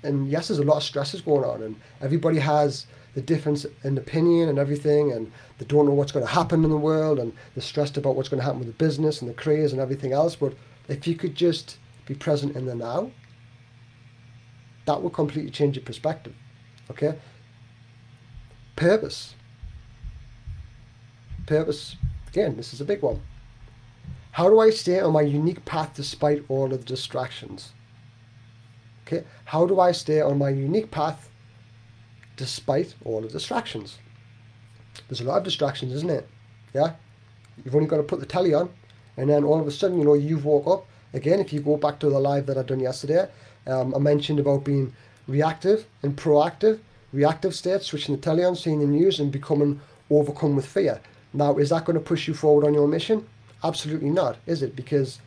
and 0.03 0.29
yes, 0.29 0.47
there's 0.47 0.59
a 0.59 0.63
lot 0.63 0.77
of 0.77 0.83
stresses 0.83 1.21
going 1.21 1.43
on, 1.43 1.63
and 1.63 1.75
everybody 2.01 2.39
has 2.39 2.87
the 3.13 3.21
difference 3.21 3.65
in 3.83 3.97
opinion 3.97 4.49
and 4.49 4.57
everything, 4.57 5.11
and 5.11 5.31
they 5.57 5.65
don't 5.65 5.85
know 5.85 5.93
what's 5.93 6.11
going 6.11 6.25
to 6.25 6.31
happen 6.31 6.63
in 6.63 6.69
the 6.69 6.77
world, 6.77 7.19
and 7.19 7.33
they're 7.55 7.61
stressed 7.61 7.97
about 7.97 8.15
what's 8.15 8.29
going 8.29 8.39
to 8.39 8.43
happen 8.43 8.59
with 8.59 8.67
the 8.67 8.73
business 8.73 9.21
and 9.21 9.29
the 9.29 9.33
careers 9.33 9.73
and 9.73 9.81
everything 9.81 10.13
else. 10.13 10.35
But 10.35 10.55
if 10.87 11.05
you 11.07 11.15
could 11.15 11.35
just 11.35 11.77
be 12.05 12.15
present 12.15 12.55
in 12.55 12.65
the 12.65 12.75
now, 12.75 13.11
that 14.85 15.01
will 15.01 15.09
completely 15.09 15.51
change 15.51 15.75
your 15.75 15.85
perspective. 15.85 16.33
Okay? 16.89 17.17
Purpose. 18.75 19.35
Purpose. 21.45 21.97
Again, 22.29 22.55
this 22.55 22.73
is 22.73 22.81
a 22.81 22.85
big 22.85 23.01
one. 23.01 23.21
How 24.31 24.49
do 24.49 24.59
I 24.59 24.69
stay 24.69 24.99
on 25.01 25.13
my 25.13 25.21
unique 25.21 25.65
path 25.65 25.93
despite 25.93 26.45
all 26.47 26.71
of 26.73 26.79
the 26.79 26.85
distractions? 26.85 27.73
Okay, 29.11 29.25
how 29.43 29.65
do 29.65 29.79
I 29.79 29.91
stay 29.91 30.21
on 30.21 30.37
my 30.37 30.49
unique 30.49 30.89
path 30.89 31.29
despite 32.37 32.95
all 33.03 33.19
the 33.19 33.27
distractions? 33.27 33.97
There's 35.09 35.19
a 35.19 35.25
lot 35.25 35.39
of 35.39 35.43
distractions, 35.43 35.91
isn't 35.93 36.09
it? 36.09 36.29
Yeah, 36.73 36.93
you've 37.63 37.75
only 37.75 37.87
got 37.87 37.97
to 37.97 38.03
put 38.03 38.21
the 38.21 38.25
telly 38.25 38.53
on, 38.53 38.69
and 39.17 39.29
then 39.29 39.43
all 39.43 39.59
of 39.59 39.67
a 39.67 39.71
sudden, 39.71 39.99
you 39.99 40.05
know, 40.05 40.13
you've 40.13 40.45
woke 40.45 40.67
up. 40.67 40.85
Again, 41.13 41.41
if 41.41 41.51
you 41.51 41.59
go 41.59 41.75
back 41.75 41.99
to 41.99 42.09
the 42.09 42.19
live 42.19 42.45
that 42.45 42.57
I 42.57 42.63
done 42.63 42.79
yesterday, 42.79 43.27
um, 43.67 43.93
I 43.93 43.99
mentioned 43.99 44.39
about 44.39 44.63
being 44.63 44.93
reactive 45.27 45.87
and 46.03 46.15
proactive. 46.15 46.79
Reactive 47.11 47.53
state, 47.53 47.81
switching 47.81 48.15
the 48.15 48.21
telly 48.21 48.45
on, 48.45 48.55
seeing 48.55 48.79
the 48.79 48.85
news, 48.85 49.19
and 49.19 49.29
becoming 49.29 49.81
overcome 50.09 50.55
with 50.55 50.65
fear. 50.65 51.01
Now, 51.33 51.57
is 51.57 51.69
that 51.71 51.83
going 51.83 51.99
to 51.99 52.03
push 52.03 52.25
you 52.29 52.33
forward 52.33 52.65
on 52.65 52.73
your 52.73 52.87
mission? 52.87 53.27
Absolutely 53.61 54.09
not, 54.09 54.37
is 54.45 54.63
it? 54.63 54.77
Because 54.77 55.19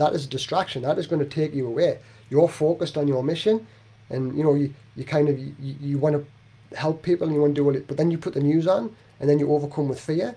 that 0.00 0.14
is 0.14 0.24
a 0.24 0.28
distraction. 0.28 0.80
That 0.80 0.98
is 0.98 1.06
going 1.06 1.20
to 1.20 1.28
take 1.28 1.54
you 1.54 1.66
away. 1.66 1.98
You're 2.30 2.48
focused 2.48 2.96
on 2.96 3.06
your 3.06 3.22
mission, 3.22 3.66
and 4.08 4.34
you 4.36 4.42
know 4.42 4.54
you, 4.54 4.72
you 4.96 5.04
kind 5.04 5.28
of 5.28 5.38
you, 5.38 5.54
you 5.60 5.98
want 5.98 6.16
to 6.16 6.76
help 6.76 7.02
people 7.02 7.26
and 7.26 7.36
you 7.36 7.42
want 7.42 7.54
to 7.54 7.60
do 7.60 7.68
it, 7.68 7.86
but 7.86 7.98
then 7.98 8.10
you 8.10 8.16
put 8.16 8.32
the 8.32 8.40
news 8.40 8.66
on 8.66 8.96
and 9.18 9.28
then 9.28 9.38
you 9.38 9.52
overcome 9.52 9.88
with 9.88 10.00
fear. 10.00 10.34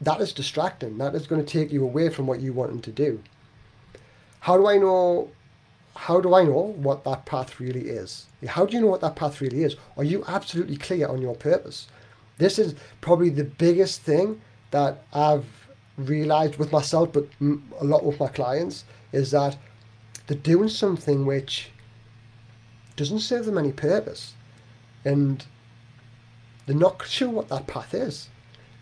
That 0.00 0.20
is 0.20 0.32
distracting. 0.32 0.98
That 0.98 1.16
is 1.16 1.26
going 1.26 1.44
to 1.44 1.52
take 1.58 1.72
you 1.72 1.82
away 1.82 2.10
from 2.10 2.28
what 2.28 2.40
you 2.40 2.52
want 2.52 2.84
to 2.84 2.92
do. 2.92 3.20
How 4.38 4.56
do 4.56 4.68
I 4.68 4.78
know? 4.78 5.30
How 5.96 6.20
do 6.20 6.34
I 6.34 6.44
know 6.44 6.74
what 6.76 7.02
that 7.04 7.26
path 7.26 7.58
really 7.58 7.88
is? 7.88 8.26
How 8.46 8.64
do 8.66 8.76
you 8.76 8.80
know 8.80 8.86
what 8.86 9.00
that 9.00 9.16
path 9.16 9.40
really 9.40 9.64
is? 9.64 9.74
Are 9.96 10.04
you 10.04 10.24
absolutely 10.28 10.76
clear 10.76 11.08
on 11.08 11.20
your 11.20 11.34
purpose? 11.34 11.88
This 12.38 12.58
is 12.58 12.76
probably 13.00 13.30
the 13.30 13.44
biggest 13.44 14.02
thing 14.02 14.40
that 14.70 15.02
I've 15.12 15.44
realized 16.08 16.56
with 16.56 16.72
myself, 16.72 17.12
but 17.12 17.26
a 17.40 17.84
lot 17.84 18.04
with 18.04 18.20
my 18.20 18.28
clients, 18.28 18.84
is 19.12 19.30
that 19.30 19.56
they're 20.26 20.36
doing 20.36 20.68
something 20.68 21.26
which 21.26 21.70
doesn't 22.96 23.20
serve 23.20 23.46
them 23.46 23.58
any 23.58 23.72
purpose. 23.72 24.34
And 25.04 25.44
they're 26.66 26.76
not 26.76 27.06
sure 27.06 27.28
what 27.28 27.48
that 27.48 27.66
path 27.66 27.94
is. 27.94 28.28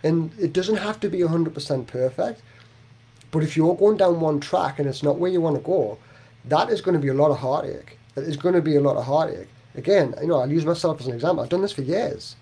And 0.02 0.32
it 0.38 0.52
doesn't 0.52 0.76
have 0.76 1.00
to 1.00 1.08
be 1.08 1.20
100% 1.20 1.86
perfect. 1.86 2.42
But 3.30 3.42
if 3.42 3.56
you're 3.56 3.76
going 3.76 3.96
down 3.96 4.20
one 4.20 4.40
track 4.40 4.78
and 4.78 4.88
it's 4.88 5.02
not 5.02 5.18
where 5.18 5.30
you 5.30 5.40
want 5.40 5.56
to 5.56 5.62
go, 5.62 5.98
that 6.46 6.70
is 6.70 6.80
going 6.80 6.94
to 6.94 7.00
be 7.00 7.08
a 7.08 7.14
lot 7.14 7.30
of 7.30 7.38
heartache. 7.38 7.98
That 8.14 8.24
is 8.24 8.36
going 8.36 8.54
to 8.54 8.62
be 8.62 8.76
a 8.76 8.80
lot 8.80 8.96
of 8.96 9.04
heartache. 9.04 9.48
Again, 9.76 10.14
you 10.20 10.26
know, 10.26 10.40
I'll 10.40 10.50
use 10.50 10.66
myself 10.66 11.00
as 11.00 11.06
an 11.06 11.14
example. 11.14 11.42
I've 11.42 11.50
done 11.50 11.62
this 11.62 11.72
for 11.72 11.82
years. 11.82 12.36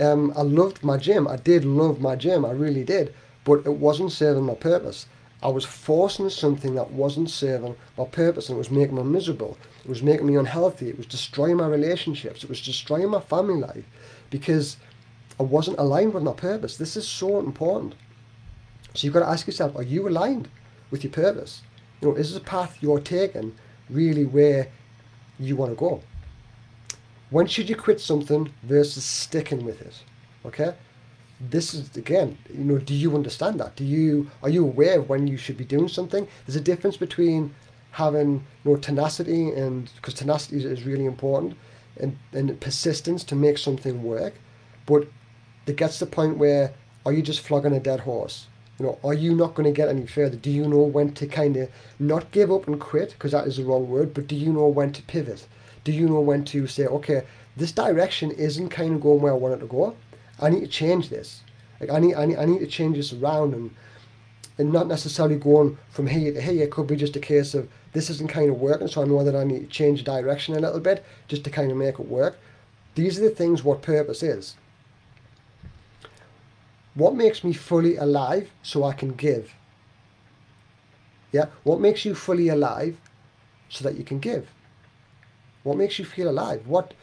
Um, 0.00 0.32
I 0.36 0.42
loved 0.42 0.84
my 0.84 0.96
gym. 0.96 1.26
I 1.26 1.36
did 1.36 1.64
love 1.64 2.00
my 2.00 2.14
gym. 2.14 2.44
I 2.44 2.52
really 2.52 2.84
did 2.84 3.12
but 3.44 3.66
it 3.66 3.74
wasn't 3.74 4.12
serving 4.12 4.44
my 4.44 4.54
purpose. 4.54 5.06
I 5.42 5.48
was 5.48 5.64
forcing 5.64 6.28
something 6.28 6.74
that 6.74 6.90
wasn't 6.90 7.30
serving 7.30 7.74
my 7.96 8.04
purpose 8.04 8.48
and 8.48 8.56
it 8.56 8.58
was 8.58 8.70
making 8.70 8.96
me 8.96 9.02
miserable. 9.02 9.56
It 9.84 9.88
was 9.88 10.02
making 10.02 10.26
me 10.26 10.36
unhealthy. 10.36 10.90
It 10.90 10.98
was 10.98 11.06
destroying 11.06 11.56
my 11.56 11.66
relationships. 11.66 12.44
It 12.44 12.50
was 12.50 12.60
destroying 12.60 13.08
my 13.08 13.20
family 13.20 13.58
life 13.58 13.84
because 14.28 14.76
I 15.38 15.42
wasn't 15.42 15.78
aligned 15.78 16.12
with 16.12 16.22
my 16.22 16.34
purpose. 16.34 16.76
This 16.76 16.96
is 16.96 17.08
so 17.08 17.38
important. 17.38 17.94
So 18.94 19.06
you've 19.06 19.14
got 19.14 19.20
to 19.20 19.28
ask 19.28 19.46
yourself, 19.46 19.74
are 19.76 19.82
you 19.82 20.08
aligned 20.08 20.48
with 20.90 21.04
your 21.04 21.12
purpose? 21.12 21.62
You 22.00 22.08
know, 22.08 22.14
is 22.16 22.34
the 22.34 22.40
path 22.40 22.78
you're 22.80 23.00
taking 23.00 23.54
really 23.88 24.26
where 24.26 24.68
you 25.38 25.56
want 25.56 25.72
to 25.72 25.76
go? 25.76 26.02
When 27.30 27.46
should 27.46 27.68
you 27.68 27.76
quit 27.76 28.00
something 28.00 28.52
versus 28.64 29.04
sticking 29.04 29.64
with 29.64 29.80
it? 29.80 29.94
Okay? 30.44 30.74
This 31.40 31.72
is 31.72 31.96
again 31.96 32.36
you 32.52 32.64
know 32.64 32.78
do 32.78 32.94
you 32.94 33.14
understand 33.14 33.58
that? 33.60 33.76
Do 33.76 33.84
you 33.84 34.30
are 34.42 34.50
you 34.50 34.64
aware 34.64 34.98
of 34.98 35.08
when 35.08 35.26
you 35.26 35.36
should 35.36 35.56
be 35.56 35.64
doing 35.64 35.88
something? 35.88 36.28
There's 36.46 36.56
a 36.56 36.60
difference 36.60 36.96
between 36.96 37.54
having 37.92 38.44
you 38.64 38.70
know 38.70 38.76
tenacity 38.76 39.50
and 39.50 39.90
because 39.96 40.14
tenacity 40.14 40.58
is, 40.58 40.64
is 40.64 40.84
really 40.84 41.06
important 41.06 41.56
and, 41.98 42.16
and 42.32 42.60
persistence 42.60 43.24
to 43.24 43.34
make 43.34 43.58
something 43.58 44.02
work 44.02 44.34
but 44.86 45.08
it 45.66 45.76
gets 45.76 45.98
to 45.98 46.04
the 46.04 46.10
point 46.10 46.38
where 46.38 46.72
are 47.04 47.12
you 47.12 47.22
just 47.22 47.40
flogging 47.40 47.74
a 47.74 47.80
dead 47.80 48.00
horse? 48.00 48.46
You 48.78 48.86
know 48.86 48.98
are 49.02 49.14
you 49.14 49.34
not 49.34 49.54
going 49.54 49.66
to 49.66 49.76
get 49.76 49.88
any 49.88 50.06
further? 50.06 50.36
Do 50.36 50.50
you 50.50 50.68
know 50.68 50.82
when 50.82 51.12
to 51.14 51.26
kind 51.26 51.56
of 51.56 51.70
not 51.98 52.30
give 52.32 52.52
up 52.52 52.66
and 52.66 52.78
quit 52.78 53.10
because 53.10 53.32
that 53.32 53.46
is 53.46 53.56
the 53.56 53.64
wrong 53.64 53.88
word 53.88 54.12
but 54.12 54.26
do 54.26 54.36
you 54.36 54.52
know 54.52 54.68
when 54.68 54.92
to 54.92 55.02
pivot? 55.02 55.46
Do 55.84 55.92
you 55.92 56.06
know 56.06 56.20
when 56.20 56.44
to 56.46 56.66
say 56.66 56.86
okay 56.86 57.22
this 57.56 57.72
direction 57.72 58.30
isn't 58.30 58.68
kind 58.68 58.94
of 58.94 59.00
going 59.00 59.20
where 59.20 59.32
i 59.32 59.36
want 59.36 59.54
it 59.54 59.58
to 59.58 59.66
go 59.66 59.94
I 60.40 60.50
need 60.50 60.60
to 60.60 60.66
change 60.66 61.08
this. 61.08 61.42
Like 61.80 61.90
I 61.90 61.98
need, 61.98 62.14
I 62.14 62.26
need, 62.26 62.38
I 62.38 62.44
need 62.44 62.60
to 62.60 62.66
change 62.66 62.96
this 62.96 63.12
around 63.12 63.54
and 63.54 63.70
and 64.58 64.72
not 64.72 64.86
necessarily 64.86 65.36
going 65.36 65.78
from 65.88 66.06
here 66.06 66.32
to 66.32 66.40
here. 66.40 66.64
It 66.64 66.70
could 66.70 66.86
be 66.86 66.96
just 66.96 67.16
a 67.16 67.20
case 67.20 67.54
of 67.54 67.68
this 67.92 68.10
isn't 68.10 68.28
kind 68.28 68.50
of 68.50 68.60
working, 68.60 68.88
so 68.88 69.02
I 69.02 69.06
know 69.06 69.24
that 69.24 69.34
I 69.34 69.44
need 69.44 69.60
to 69.60 69.66
change 69.66 70.04
direction 70.04 70.54
a 70.54 70.60
little 70.60 70.80
bit 70.80 71.04
just 71.28 71.44
to 71.44 71.50
kind 71.50 71.70
of 71.70 71.76
make 71.76 71.98
it 71.98 72.08
work. 72.08 72.38
These 72.94 73.18
are 73.18 73.22
the 73.22 73.30
things 73.30 73.64
what 73.64 73.82
purpose 73.82 74.22
is. 74.22 74.56
What 76.94 77.14
makes 77.14 77.42
me 77.42 77.52
fully 77.52 77.96
alive 77.96 78.50
so 78.62 78.84
I 78.84 78.92
can 78.92 79.14
give? 79.14 79.54
Yeah, 81.32 81.46
what 81.62 81.80
makes 81.80 82.04
you 82.04 82.14
fully 82.14 82.48
alive 82.48 83.00
so 83.68 83.84
that 83.84 83.96
you 83.96 84.04
can 84.04 84.18
give? 84.18 84.48
What 85.62 85.76
makes 85.76 85.98
you 85.98 86.04
feel 86.04 86.28
alive? 86.28 86.66
What 86.66 86.94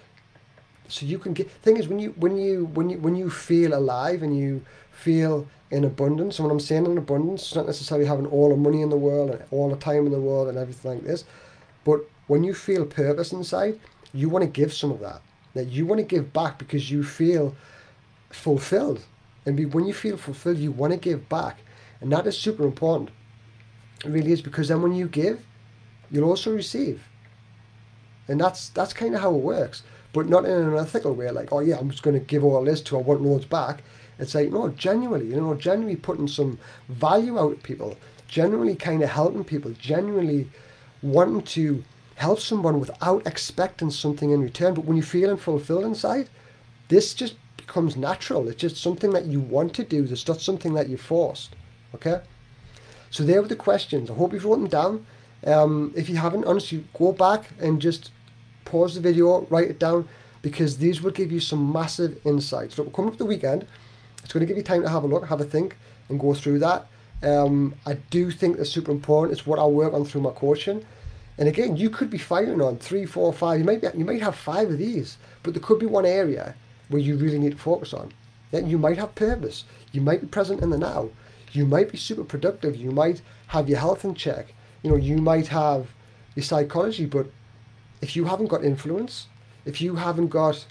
so 0.87 1.05
you 1.05 1.19
can 1.19 1.33
get 1.33 1.49
thing 1.49 1.77
is 1.77 1.87
when 1.87 1.99
you 1.99 2.11
when 2.17 2.37
you 2.37 2.65
when 2.73 2.89
you 2.89 2.97
when 2.99 3.15
you 3.15 3.29
feel 3.29 3.73
alive 3.73 4.23
and 4.23 4.37
you 4.37 4.63
feel 4.91 5.47
in 5.71 5.83
abundance 5.83 6.39
and 6.39 6.47
when 6.47 6.51
i'm 6.51 6.59
saying 6.59 6.85
in 6.85 6.97
abundance 6.97 7.41
it's 7.43 7.55
not 7.55 7.65
necessarily 7.65 8.05
having 8.05 8.25
all 8.27 8.49
the 8.49 8.55
money 8.55 8.81
in 8.81 8.89
the 8.89 8.97
world 8.97 9.29
and 9.29 9.43
all 9.51 9.69
the 9.69 9.75
time 9.75 10.05
in 10.05 10.11
the 10.11 10.19
world 10.19 10.47
and 10.47 10.57
everything 10.57 10.91
like 10.91 11.03
this 11.03 11.25
but 11.83 12.01
when 12.27 12.43
you 12.43 12.53
feel 12.53 12.85
purpose 12.85 13.31
inside 13.31 13.79
you 14.13 14.29
want 14.29 14.43
to 14.43 14.49
give 14.49 14.73
some 14.73 14.91
of 14.91 14.99
that. 14.99 15.21
That 15.53 15.67
you 15.67 15.85
want 15.85 15.99
to 15.99 16.05
give 16.05 16.33
back 16.33 16.57
because 16.57 16.91
you 16.91 17.03
feel 17.03 17.55
fulfilled. 18.29 19.01
And 19.45 19.73
when 19.73 19.85
you 19.85 19.93
feel 19.93 20.17
fulfilled 20.17 20.57
you 20.57 20.71
want 20.71 20.93
to 20.93 20.99
give 20.99 21.29
back. 21.29 21.59
And 22.01 22.11
that 22.11 22.27
is 22.27 22.37
super 22.37 22.63
important. 22.63 23.09
It 24.05 24.09
really 24.09 24.31
is 24.31 24.41
because 24.41 24.67
then 24.67 24.81
when 24.81 24.93
you 24.93 25.07
give 25.07 25.45
you'll 26.11 26.29
also 26.29 26.53
receive. 26.53 27.03
And 28.27 28.39
that's 28.39 28.69
that's 28.69 28.93
kind 28.93 29.15
of 29.15 29.21
how 29.21 29.33
it 29.33 29.41
works 29.41 29.83
but 30.17 30.29
not 30.29 30.45
in 30.45 30.51
an 30.51 30.75
ethical 30.75 31.13
way, 31.13 31.29
like, 31.29 31.49
oh 31.51 31.59
yeah, 31.59 31.77
I'm 31.77 31.91
just 31.91 32.01
going 32.01 32.19
to 32.19 32.25
give 32.25 32.43
all 32.43 32.63
this 32.63 32.81
to, 32.81 32.97
I 32.97 33.01
want 33.01 33.21
loads 33.21 33.45
back. 33.45 33.83
It's 34.17 34.33
like, 34.33 34.49
no, 34.49 34.69
genuinely, 34.69 35.27
you 35.27 35.39
know, 35.39 35.53
genuinely 35.53 35.95
putting 35.95 36.27
some 36.27 36.57
value 36.89 37.37
out 37.37 37.51
of 37.51 37.61
people, 37.61 37.95
genuinely 38.27 38.75
kind 38.75 39.03
of 39.03 39.11
helping 39.11 39.43
people, 39.43 39.73
genuinely 39.73 40.49
wanting 41.03 41.43
to 41.43 41.83
help 42.15 42.39
someone 42.39 42.79
without 42.79 43.27
expecting 43.27 43.91
something 43.91 44.31
in 44.31 44.41
return. 44.41 44.73
But 44.73 44.85
when 44.85 44.97
you're 44.97 45.05
feeling 45.05 45.37
fulfilled 45.37 45.85
inside, 45.85 46.29
this 46.87 47.13
just 47.13 47.35
becomes 47.55 47.95
natural. 47.95 48.47
It's 48.47 48.59
just 48.59 48.77
something 48.77 49.11
that 49.11 49.25
you 49.25 49.39
want 49.39 49.75
to 49.75 49.83
do. 49.83 50.03
It's 50.03 50.27
not 50.27 50.41
something 50.41 50.73
that 50.73 50.89
you're 50.89 50.97
forced. 50.97 51.55
Okay? 51.93 52.21
So 53.11 53.23
there 53.23 53.39
were 53.39 53.47
the 53.47 53.55
questions. 53.55 54.09
I 54.09 54.15
hope 54.15 54.33
you've 54.33 54.45
written 54.45 54.63
them 54.63 54.71
down. 54.71 55.05
Um, 55.45 55.93
if 55.95 56.09
you 56.09 56.15
haven't, 56.15 56.45
honestly, 56.45 56.83
go 56.97 57.11
back 57.11 57.51
and 57.59 57.79
just 57.79 58.09
pause 58.69 58.95
the 58.95 59.01
video, 59.01 59.41
write 59.49 59.69
it 59.69 59.79
down, 59.79 60.07
because 60.41 60.77
these 60.77 61.01
will 61.01 61.11
give 61.11 61.31
you 61.31 61.39
some 61.39 61.71
massive 61.71 62.19
insights. 62.25 62.77
Look, 62.77 62.87
we're 62.87 62.93
coming 62.93 63.11
up 63.11 63.17
the 63.17 63.25
weekend. 63.25 63.65
It's 64.23 64.33
going 64.33 64.41
to 64.41 64.47
give 64.47 64.57
you 64.57 64.63
time 64.63 64.83
to 64.83 64.89
have 64.89 65.03
a 65.03 65.07
look, 65.07 65.25
have 65.27 65.41
a 65.41 65.45
think, 65.45 65.77
and 66.09 66.19
go 66.19 66.33
through 66.33 66.59
that. 66.59 66.87
Um, 67.23 67.73
I 67.85 67.93
do 68.11 68.29
think 68.29 68.57
it's 68.57 68.69
super 68.69 68.91
important. 68.91 69.37
It's 69.37 69.47
what 69.47 69.59
I 69.59 69.65
work 69.65 69.93
on 69.93 70.05
through 70.05 70.21
my 70.21 70.31
coaching. 70.31 70.85
And 71.37 71.47
again, 71.47 71.77
you 71.77 71.89
could 71.89 72.09
be 72.09 72.17
fighting 72.17 72.61
on 72.61 72.77
three, 72.77 73.05
four, 73.05 73.31
five. 73.31 73.59
You 73.59 73.65
might 73.65 73.81
be, 73.81 73.87
you 73.95 74.05
might 74.05 74.21
have 74.21 74.35
five 74.35 74.69
of 74.69 74.77
these, 74.77 75.17
but 75.43 75.53
there 75.53 75.63
could 75.63 75.79
be 75.79 75.85
one 75.85 76.05
area 76.05 76.55
where 76.89 77.01
you 77.01 77.15
really 77.15 77.39
need 77.39 77.53
to 77.53 77.57
focus 77.57 77.93
on. 77.93 78.11
Yeah, 78.51 78.59
you 78.59 78.77
might 78.77 78.97
have 78.97 79.13
purpose. 79.15 79.63
You 79.91 80.01
might 80.01 80.21
be 80.21 80.27
present 80.27 80.61
in 80.61 80.69
the 80.69 80.77
now. 80.77 81.09
You 81.51 81.65
might 81.65 81.91
be 81.91 81.97
super 81.97 82.23
productive. 82.23 82.75
You 82.75 82.91
might 82.91 83.21
have 83.47 83.69
your 83.69 83.79
health 83.79 84.03
in 84.05 84.15
check. 84.15 84.53
You 84.83 84.91
know, 84.91 84.95
you 84.97 85.17
might 85.17 85.47
have 85.47 85.87
your 86.35 86.43
psychology, 86.43 87.05
but 87.05 87.27
if 88.07 88.15
you 88.15 88.23
haven't 88.23 88.47
got 88.47 88.63
influence, 88.63 89.27
if 89.65 89.81
you 89.81 89.95
haven't 89.95 90.29
got, 90.29 90.65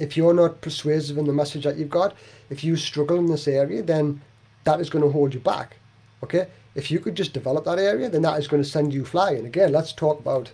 if 0.00 0.16
you're 0.16 0.32
not 0.32 0.62
persuasive 0.62 1.18
in 1.18 1.26
the 1.26 1.32
message 1.32 1.64
that 1.64 1.76
you've 1.76 1.90
got, 1.90 2.16
if 2.48 2.64
you 2.64 2.74
struggle 2.74 3.18
in 3.18 3.26
this 3.26 3.46
area, 3.46 3.82
then 3.82 4.22
that 4.64 4.80
is 4.80 4.88
going 4.88 5.04
to 5.04 5.10
hold 5.10 5.34
you 5.34 5.40
back. 5.40 5.76
Okay? 6.22 6.46
If 6.74 6.90
you 6.90 7.00
could 7.00 7.16
just 7.16 7.34
develop 7.34 7.66
that 7.66 7.78
area, 7.78 8.08
then 8.08 8.22
that 8.22 8.38
is 8.38 8.48
going 8.48 8.62
to 8.62 8.68
send 8.68 8.94
you 8.94 9.04
flying. 9.04 9.44
Again, 9.44 9.72
let's 9.72 9.92
talk 9.92 10.18
about 10.18 10.50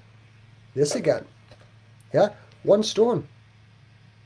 this 0.75 0.97
again. 0.97 1.25
Yeah, 2.13 2.31
one 2.65 2.83
stone. 2.83 3.29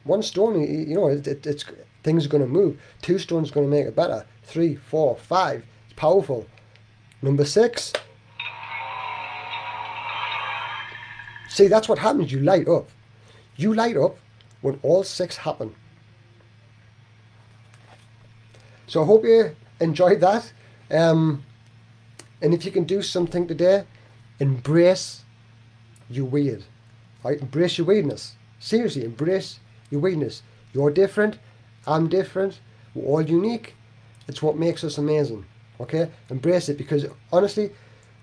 One 0.04 0.22
stone, 0.22 0.62
you 0.62 0.94
know, 0.94 1.08
it, 1.08 1.26
it, 1.26 1.46
it's 1.46 1.66
things 2.02 2.24
are 2.24 2.30
going 2.30 2.44
to 2.44 2.48
move. 2.48 2.80
Two 3.02 3.18
stones 3.18 3.50
going 3.50 3.66
to 3.66 3.76
make 3.76 3.84
it 3.84 3.94
better. 3.94 4.24
Three, 4.42 4.76
four, 4.76 5.16
five. 5.16 5.66
It's 5.84 5.94
powerful. 5.96 6.46
Number 7.20 7.44
six. 7.44 7.92
See, 11.56 11.68
that's 11.68 11.88
what 11.88 11.98
happens. 11.98 12.30
You 12.30 12.40
light 12.40 12.68
up. 12.68 12.90
You 13.56 13.72
light 13.72 13.96
up 13.96 14.18
when 14.60 14.78
all 14.82 15.02
six 15.02 15.38
happen. 15.38 15.74
So 18.86 19.02
I 19.02 19.06
hope 19.06 19.24
you 19.24 19.56
enjoyed 19.80 20.20
that. 20.20 20.52
Um, 20.90 21.42
and 22.42 22.52
if 22.52 22.66
you 22.66 22.70
can 22.70 22.84
do 22.84 23.00
something 23.00 23.48
today, 23.48 23.84
embrace 24.38 25.22
your 26.10 26.26
weird. 26.26 26.62
Right? 27.24 27.40
Embrace 27.40 27.78
your 27.78 27.86
weirdness. 27.86 28.34
Seriously, 28.60 29.06
embrace 29.06 29.58
your 29.88 30.02
weirdness. 30.02 30.42
You're 30.74 30.90
different. 30.90 31.38
I'm 31.86 32.10
different. 32.10 32.60
We're 32.94 33.06
all 33.06 33.22
unique. 33.22 33.74
It's 34.28 34.42
what 34.42 34.58
makes 34.58 34.84
us 34.84 34.98
amazing. 34.98 35.46
Okay? 35.80 36.10
Embrace 36.28 36.68
it 36.68 36.76
because 36.76 37.06
honestly, 37.32 37.70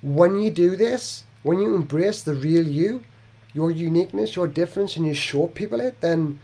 when 0.04 0.40
you 0.40 0.52
do 0.52 0.76
this, 0.76 1.24
when 1.42 1.58
you 1.58 1.74
embrace 1.74 2.22
the 2.22 2.36
real 2.36 2.68
you, 2.68 3.04
your 3.54 3.72
uniqueness, 3.72 4.36
your 4.36 4.48
difference, 4.48 4.98
and 4.98 5.06
you 5.06 5.14
show 5.14 5.48
people 5.48 5.80
it, 5.80 6.02
then 6.02 6.40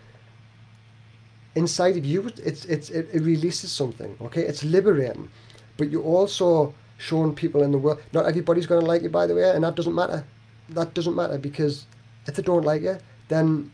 inside 1.56 1.98
of 1.98 2.06
you, 2.06 2.32
it's 2.46 2.66
it's 2.66 2.90
it, 2.90 3.10
it 3.12 3.22
releases 3.22 3.72
something. 3.72 4.16
Okay, 4.22 4.42
it's 4.42 4.64
liberating, 4.64 5.30
but 5.78 5.90
you're 5.90 6.04
also 6.04 6.74
showing 6.98 7.34
people 7.34 7.64
in 7.64 7.72
the 7.72 7.78
world. 7.78 8.00
Not 8.14 8.26
everybody's 8.26 8.68
going 8.68 8.82
to 8.82 8.88
like 8.88 9.02
you, 9.02 9.10
by 9.10 9.26
the 9.26 9.36
way, 9.36 9.50
and 9.50 9.64
that 9.64 9.76
doesn't 9.76 9.96
matter. 9.96 10.24
That 10.70 10.94
doesn't 10.94 11.16
matter 11.16 11.38
because 11.38 11.86
if 12.28 12.36
they 12.36 12.44
don't 12.44 12.64
like 12.64 12.84
you, 12.84 12.98
then 13.28 13.72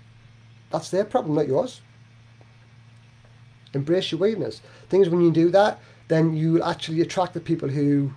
that's 0.71 0.89
their 0.89 1.05
problem, 1.05 1.35
not 1.35 1.47
yours. 1.47 1.81
Embrace 3.73 4.11
your 4.11 4.19
weirdness. 4.19 4.61
Things 4.89 5.09
when 5.09 5.21
you 5.21 5.31
do 5.31 5.49
that, 5.49 5.79
then 6.07 6.33
you 6.33 6.61
actually 6.63 7.01
attract 7.01 7.33
the 7.33 7.41
people 7.41 7.67
who 7.67 8.11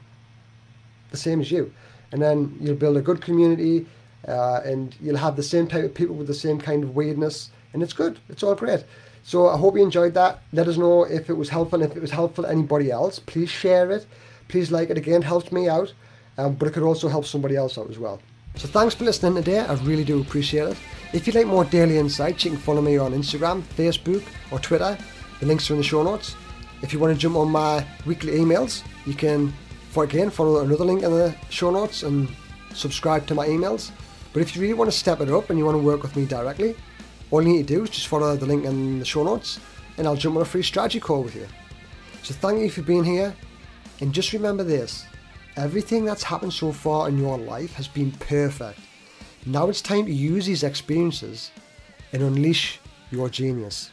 the 1.11 1.17
same 1.17 1.41
as 1.41 1.51
you, 1.51 1.73
and 2.13 2.23
then 2.23 2.57
you'll 2.61 2.77
build 2.77 2.97
a 2.97 3.03
good 3.03 3.21
community, 3.21 3.87
uh, 4.29 4.61
and 4.65 4.95
you'll 5.01 5.17
have 5.17 5.37
the 5.37 5.43
same 5.43 5.67
type 5.67 5.85
of 5.85 5.95
people 5.95 6.15
with 6.15 6.27
the 6.27 6.35
same 6.35 6.59
kind 6.61 6.85
of 6.85 6.95
weirdness, 6.95 7.51
and 7.73 7.83
it's 7.83 7.93
good. 7.93 8.19
It's 8.29 8.43
all 8.43 8.55
great. 8.55 8.85
So 9.25 9.49
I 9.49 9.57
hope 9.57 9.77
you 9.77 9.83
enjoyed 9.83 10.15
that. 10.15 10.43
Let 10.53 10.69
us 10.69 10.77
know 10.77 11.05
if 11.05 11.29
it 11.29 11.35
was 11.35 11.49
helpful. 11.49 11.83
If 11.83 11.97
it 11.97 12.01
was 12.01 12.11
helpful 12.11 12.45
to 12.45 12.51
anybody 12.51 12.91
else, 12.91 13.19
please 13.19 13.51
share 13.51 13.91
it. 13.91 14.07
Please 14.49 14.71
like 14.71 14.91
it 14.91 14.97
again. 14.97 15.23
Helps 15.23 15.51
me 15.53 15.69
out, 15.69 15.93
um, 16.39 16.55
but 16.55 16.69
it 16.69 16.73
could 16.73 16.83
also 16.83 17.09
help 17.09 17.27
somebody 17.27 17.57
else 17.57 17.77
out 17.77 17.91
as 17.91 17.99
well. 17.99 18.21
So 18.57 18.69
thanks 18.69 18.95
for 18.95 19.05
listening 19.05 19.35
today. 19.35 19.61
I 19.61 19.75
really 19.75 20.05
do 20.05 20.21
appreciate 20.21 20.69
it. 20.69 20.77
If 21.13 21.27
you'd 21.27 21.37
like 21.37 21.47
more 21.47 21.65
daily 21.65 21.97
insights, 21.99 22.45
you 22.45 22.51
can 22.51 22.61
follow 22.61 22.83
me 22.83 22.99
on 22.99 23.13
Instagram, 23.13 23.63
Facebook, 23.63 24.25
or 24.51 24.59
Twitter. 24.59 24.97
The 25.41 25.47
links 25.47 25.71
are 25.71 25.75
in 25.75 25.79
the 25.79 25.85
show 25.85 26.03
notes. 26.03 26.35
If 26.83 26.93
you 26.93 26.99
want 26.99 27.15
to 27.15 27.19
jump 27.19 27.37
on 27.37 27.51
my 27.51 27.87
weekly 28.07 28.33
emails, 28.33 28.83
you 29.07 29.15
can, 29.15 29.53
for 29.91 30.05
again, 30.05 30.31
follow 30.31 30.61
another 30.61 30.85
link 30.85 31.03
in 31.03 31.11
the 31.11 31.35
show 31.51 31.71
notes 31.71 32.03
and 32.03 32.29
subscribe 32.75 33.27
to 33.27 33.35
my 33.35 33.47
emails. 33.47 33.91
But 34.33 34.43
if 34.43 34.55
you 34.55 34.63
really 34.63 34.75
want 34.75 34.91
to 34.91 34.97
step 34.97 35.21
it 35.21 35.31
up 35.31 35.51
and 35.51 35.59
you 35.59 35.65
want 35.65 35.77
to 35.77 35.83
work 35.83 36.03
with 36.03 36.17
me 36.17 36.27
directly, 36.27 36.77
all 37.31 37.43
you 37.43 37.49
need 37.49 37.67
to 37.69 37.75
do 37.75 37.83
is 37.83 37.91
just 37.91 38.09
follow 38.09 38.37
the 38.37 38.47
link 38.47 38.65
in 38.65 38.99
the 38.99 39.05
show 39.05 39.23
notes 39.23 39.61
and 39.97 40.07
I'll 40.07 40.17
jump 40.17 40.37
on 40.37 40.43
a 40.43 40.45
free 40.45 40.63
strategy 40.63 41.01
call 41.01 41.23
with 41.23 41.35
you. 41.35 41.47
So 42.23 42.35
thank 42.35 42.61
you 42.61 42.71
for 42.71 42.83
being 42.83 43.05
here. 43.05 43.35
And 44.01 44.13
just 44.13 44.33
remember 44.33 44.65
this 44.65 45.07
everything 45.57 46.05
that's 46.05 46.23
happened 46.23 46.53
so 46.53 46.71
far 46.71 47.09
in 47.09 47.19
your 47.19 47.37
life 47.37 47.75
has 47.75 47.89
been 47.89 48.13
perfect. 48.13 48.79
Now 49.45 49.69
it's 49.69 49.83
time 49.83 50.07
to 50.07 50.13
use 50.13 50.47
these 50.47 50.63
experiences 50.63 51.51
and 52.13 52.23
unleash 52.23 52.79
your 53.11 53.29
genius. 53.29 53.91